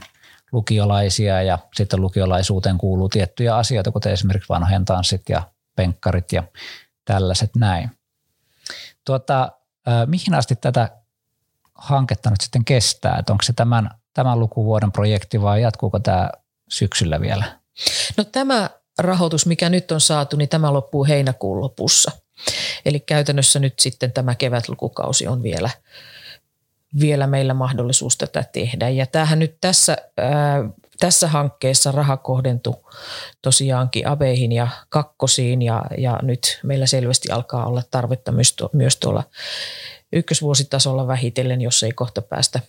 lukiolaisia 0.51 1.41
ja 1.41 1.59
sitten 1.75 2.01
lukiolaisuuteen 2.01 2.77
kuuluu 2.77 3.09
tiettyjä 3.09 3.55
asioita, 3.55 3.91
kuten 3.91 4.13
esimerkiksi 4.13 4.49
vanhojen 4.49 4.85
tanssit 4.85 5.29
ja 5.29 5.43
penkkarit 5.75 6.31
ja 6.31 6.43
tällaiset 7.09 7.55
näin. 7.55 7.91
Tuota, 9.05 9.51
mihin 10.05 10.33
asti 10.33 10.55
tätä 10.55 10.89
hanketta 11.75 12.29
nyt 12.29 12.41
sitten 12.41 12.65
kestää? 12.65 13.17
Että 13.19 13.33
onko 13.33 13.43
se 13.43 13.53
tämän, 13.53 13.89
tämän 14.13 14.39
lukuvuoden 14.39 14.91
projekti 14.91 15.41
vai 15.41 15.61
jatkuuko 15.61 15.99
tämä 15.99 16.29
syksyllä 16.69 17.21
vielä? 17.21 17.59
No 18.17 18.23
tämä 18.23 18.69
rahoitus, 18.99 19.45
mikä 19.45 19.69
nyt 19.69 19.91
on 19.91 20.01
saatu, 20.01 20.37
niin 20.37 20.49
tämä 20.49 20.73
loppuu 20.73 21.05
heinäkuun 21.05 21.61
lopussa. 21.61 22.11
Eli 22.85 22.99
käytännössä 22.99 23.59
nyt 23.59 23.79
sitten 23.79 24.11
tämä 24.11 24.35
kevätlukukausi 24.35 25.27
on 25.27 25.43
vielä, 25.43 25.69
vielä 26.99 27.27
meillä 27.27 27.53
mahdollisuus 27.53 28.17
tätä 28.17 28.43
tehdä. 28.43 28.89
Ja 28.89 29.05
tämähän 29.05 29.39
nyt 29.39 29.57
tässä, 29.61 29.97
ää, 30.17 30.63
tässä 30.99 31.27
hankkeessa 31.27 31.91
raha 31.91 32.17
kohdentui 32.17 32.75
tosiaankin 33.41 34.07
abeihin 34.07 34.51
ja 34.51 34.67
kakkosiin 34.89 35.61
ja, 35.61 35.81
ja 35.97 36.19
nyt 36.21 36.59
meillä 36.63 36.85
selvästi 36.85 37.31
alkaa 37.31 37.65
olla 37.65 37.83
tarvetta 37.91 38.31
myös, 38.31 38.53
tuo, 38.53 38.69
myös 38.73 38.97
tuolla 38.97 39.23
ykkösvuositasolla 40.13 41.07
vähitellen, 41.07 41.61
jos 41.61 41.83
ei 41.83 41.91
kohta 41.91 42.21
päästä, 42.21 42.59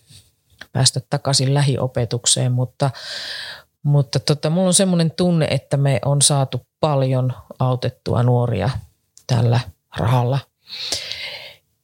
päästä 0.73 1.01
takaisin 1.09 1.53
lähiopetukseen, 1.53 2.51
mutta, 2.51 2.89
mutta 3.83 4.19
tota, 4.19 4.49
mulla 4.49 4.67
on 4.67 4.73
semmoinen 4.73 5.11
tunne, 5.11 5.47
että 5.49 5.77
me 5.77 5.99
on 6.05 6.21
saatu 6.21 6.61
paljon 6.79 7.33
autettua 7.59 8.23
nuoria 8.23 8.69
tällä 9.27 9.59
rahalla. 9.97 10.39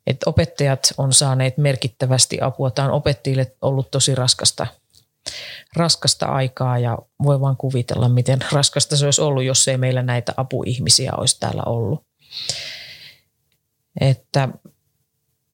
Et 0.08 0.18
opettajat 0.26 0.80
on 0.98 1.14
saaneet 1.14 1.58
merkittävästi 1.58 2.38
apua. 2.42 2.72
Tämä 2.72 2.88
on 2.88 2.94
opettajille 2.94 3.56
ollut 3.62 3.92
tosi 3.92 4.16
raskasta, 4.16 4.68
raskasta 5.76 6.26
aikaa 6.26 6.80
ja 6.80 6.98
voi 7.24 7.42
vaan 7.42 7.58
kuvitella, 7.58 8.10
miten 8.10 8.40
raskasta 8.52 8.98
se 8.98 9.06
olisi 9.06 9.22
ollut, 9.22 9.44
jos 9.44 9.68
ei 9.68 9.78
meillä 9.78 10.04
näitä 10.04 10.34
apuihmisiä 10.38 11.12
olisi 11.18 11.40
täällä 11.40 11.63
ollut. 11.66 12.06
Että 14.02 14.50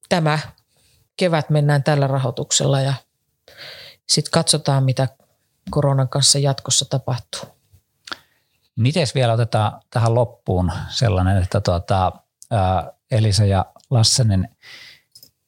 tämä 0.10 0.40
kevät 1.18 1.50
mennään 1.50 1.84
tällä 1.84 2.08
rahoituksella 2.08 2.82
ja 2.82 2.94
sitten 4.10 4.32
katsotaan, 4.32 4.84
mitä 4.84 5.08
koronan 5.70 6.10
kanssa 6.10 6.40
jatkossa 6.40 6.86
tapahtuu. 6.90 7.42
Miten 8.76 9.08
vielä 9.16 9.34
otetaan 9.34 9.82
tähän 9.90 10.16
loppuun 10.16 10.72
sellainen, 10.90 11.44
että 11.44 11.62
tuota, 11.62 12.12
Elisa 13.12 13.46
ja 13.46 13.66
Lassenen, 13.90 14.56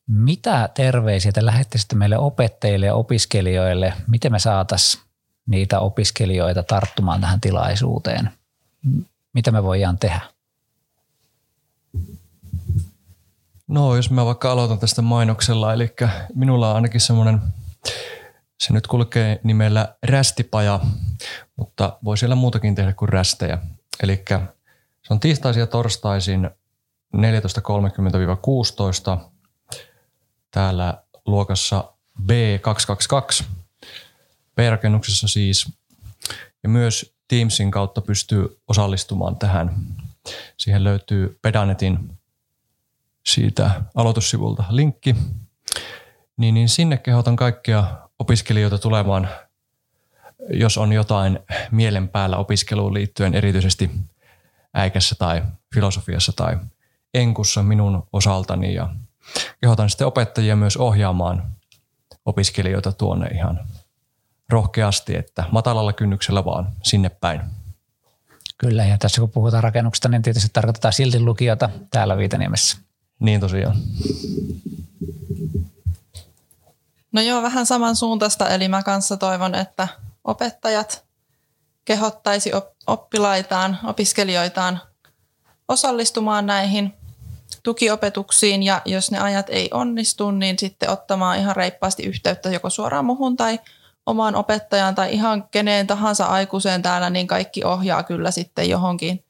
mitä 0.08 0.70
terveisiä 0.74 1.32
te 1.32 1.46
lähettäisitte 1.46 1.96
meille 1.96 2.18
opettajille 2.18 2.86
ja 2.86 2.96
opiskelijoille? 2.96 3.94
Miten 4.08 4.32
me 4.32 4.39
saataisiin 4.39 5.04
niitä 5.48 5.80
opiskelijoita 5.80 6.63
tarttumaan 6.63 7.22
tähän 7.22 7.41
tilaisuuteen? 7.41 8.30
Mitä 9.34 9.52
me 9.52 9.63
voidaan 9.63 9.98
tehdä? 9.98 10.22
No 13.68 13.96
jos 13.96 14.12
mä 14.12 14.26
vaikka 14.26 14.52
aloitan 14.52 14.80
tästä 14.80 15.02
mainoksella, 15.02 15.74
eli 15.74 15.94
minulla 16.36 16.70
on 16.70 16.76
ainakin 16.76 17.02
semmoinen, 17.02 17.41
se 18.60 18.74
nyt 18.74 18.88
kulkee 18.88 19.39
nimellä 19.44 19.96
rästipaja, 20.04 20.80
mutta 21.56 22.00
voi 22.04 22.18
siellä 22.18 22.36
muutakin 22.36 22.76
tehdä 22.76 22.94
kuin 22.94 23.10
rästejä. 23.10 23.58
Eli 24.04 24.24
se 25.08 25.13
on 25.13 25.20
tiistaisin 25.20 25.60
ja 25.60 25.68
torstaisin 25.68 26.50
14.30-16 27.15 27.20
täällä 30.56 31.04
luokassa 31.26 31.94
B222, 32.22 33.44
B-rakennuksessa 34.56 35.28
siis. 35.28 35.72
Ja 36.63 36.70
myös 36.70 37.15
Teamsin 37.28 37.72
kautta 37.72 38.02
pystyy 38.02 38.60
osallistumaan 38.68 39.36
tähän. 39.38 39.76
Siihen 40.58 40.84
löytyy 40.84 41.39
Pedanetin 41.41 42.18
siitä 43.26 43.82
aloitussivulta 43.96 44.63
linkki, 44.70 45.15
niin, 46.38 46.54
niin 46.54 46.70
sinne 46.70 46.98
kehotan 46.98 47.36
kaikkia 47.36 47.84
opiskelijoita 48.20 48.78
tulemaan, 48.78 49.30
jos 50.50 50.78
on 50.78 50.94
jotain 50.94 51.39
mielen 51.72 52.10
päällä 52.10 52.38
opiskeluun 52.38 52.94
liittyen, 52.94 53.34
erityisesti 53.34 53.91
äikässä 54.74 55.15
tai 55.15 55.44
filosofiassa 55.74 56.32
tai 56.36 56.58
enkussa 57.13 57.63
minun 57.63 58.08
osaltani 58.13 58.74
ja 58.74 58.89
kehotan 59.62 59.90
sitten 59.90 60.08
opettajia 60.08 60.56
myös 60.56 60.78
ohjaamaan 60.78 61.52
opiskelijoita 62.26 62.92
tuonne 62.92 63.28
ihan 63.28 63.60
rohkeasti, 64.50 65.18
että 65.18 65.44
matalalla 65.52 65.94
kynnyksellä 65.94 66.46
vaan 66.46 66.68
sinne 66.84 67.10
päin. 67.10 67.42
Kyllä, 68.58 68.86
ja 68.86 68.98
tässä 68.98 69.22
kun 69.22 69.32
puhutaan 69.32 69.64
rakennuksesta, 69.64 70.10
niin 70.10 70.22
tietysti 70.22 70.50
tarkoitetaan 70.54 70.94
silti 70.94 71.20
lukiota 71.20 71.70
täällä 71.90 72.18
Viitaniemessä. 72.18 72.78
Niin 73.20 73.40
tosiaan. 73.40 73.78
No 77.12 77.22
joo, 77.22 77.42
vähän 77.42 77.66
samansuuntaista, 77.66 78.50
eli 78.50 78.68
mä 78.68 78.84
kanssa 78.84 79.18
toivon, 79.18 79.56
että 79.56 79.88
opettajat 80.24 81.06
kehottaisi 81.86 82.52
oppilaitaan, 82.88 83.80
opiskelijoitaan 83.84 84.82
osallistumaan 85.68 86.46
näihin 86.46 86.94
tukiopetuksiin 87.65 88.63
ja 88.63 88.82
jos 88.86 89.12
ne 89.12 89.19
ajat 89.19 89.45
ei 89.49 89.69
onnistu, 89.73 90.32
niin 90.32 90.60
sitten 90.60 90.89
ottamaan 90.89 91.38
ihan 91.39 91.56
reippaasti 91.56 92.04
yhteyttä 92.04 92.49
joko 92.49 92.69
suoraan 92.69 93.06
muhun 93.06 93.38
tai 93.38 93.60
omaan 94.06 94.36
opettajaan 94.36 94.95
tai 94.95 95.13
ihan 95.13 95.47
keneen 95.49 95.88
tahansa 95.88 96.25
aikuiseen 96.25 96.82
täällä, 96.82 97.10
niin 97.10 97.28
kaikki 97.28 97.63
ohjaa 97.63 98.04
kyllä 98.04 98.32
sitten 98.32 98.69
johonkin 98.69 99.25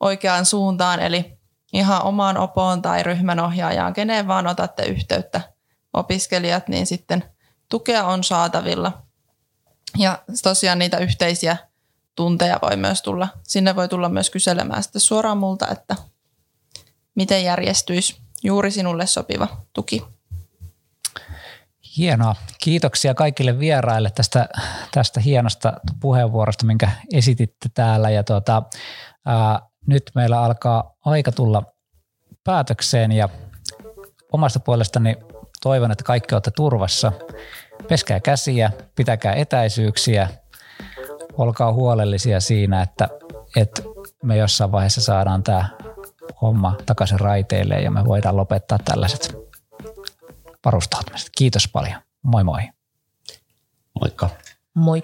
oikeaan 0.00 0.46
suuntaan. 0.46 1.00
Eli 1.00 1.38
ihan 1.72 2.02
omaan 2.02 2.36
opoon 2.36 2.82
tai 2.82 3.02
ryhmän 3.02 3.40
ohjaajaan, 3.40 3.92
keneen 3.92 4.28
vaan 4.28 4.46
otatte 4.46 4.82
yhteyttä 4.82 5.40
opiskelijat, 5.92 6.68
niin 6.68 6.86
sitten 6.86 7.24
tukea 7.68 8.04
on 8.04 8.24
saatavilla. 8.24 9.02
Ja 9.98 10.18
tosiaan 10.42 10.78
niitä 10.78 10.98
yhteisiä 10.98 11.56
tunteja 12.14 12.58
voi 12.62 12.76
myös 12.76 13.02
tulla, 13.02 13.28
sinne 13.42 13.76
voi 13.76 13.88
tulla 13.88 14.08
myös 14.08 14.30
kyselemään 14.30 14.82
sitten 14.82 15.00
suoraan 15.00 15.38
multa, 15.38 15.68
että 15.68 15.96
miten 17.14 17.44
järjestyisi 17.44 18.16
juuri 18.42 18.70
sinulle 18.70 19.06
sopiva 19.06 19.48
tuki. 19.72 20.04
Hienoa. 21.96 22.36
Kiitoksia 22.58 23.14
kaikille 23.14 23.58
vieraille 23.58 24.10
tästä, 24.10 24.48
tästä 24.92 25.20
hienosta 25.20 25.72
puheenvuorosta, 26.00 26.66
minkä 26.66 26.90
esititte 27.12 27.68
täällä. 27.74 28.10
Ja 28.10 28.24
tuota, 28.24 28.62
ää, 29.26 29.60
nyt 29.86 30.02
meillä 30.14 30.42
alkaa 30.42 30.96
aika 31.04 31.32
tulla 31.32 31.62
päätökseen 32.44 33.12
ja 33.12 33.28
omasta 34.32 34.60
puolestani 34.60 35.16
toivon, 35.62 35.92
että 35.92 36.04
kaikki 36.04 36.34
olette 36.34 36.50
turvassa. 36.50 37.12
Peskää 37.88 38.20
käsiä, 38.20 38.70
pitäkää 38.94 39.34
etäisyyksiä, 39.34 40.28
olkaa 41.32 41.72
huolellisia 41.72 42.40
siinä, 42.40 42.82
että, 42.82 43.08
että 43.56 43.82
me 44.22 44.36
jossain 44.36 44.72
vaiheessa 44.72 45.00
saadaan 45.00 45.42
tämä 45.42 45.68
homma 46.42 46.76
takaisin 46.86 47.20
raiteille 47.20 47.80
ja 47.80 47.90
me 47.90 48.04
voidaan 48.04 48.36
lopettaa 48.36 48.78
tällaiset 48.78 49.36
varustautumiset. 50.64 51.30
Kiitos 51.36 51.68
paljon. 51.68 52.00
Moi 52.22 52.44
moi. 52.44 52.62
Moikka. 54.00 54.30
Moi. 54.74 55.02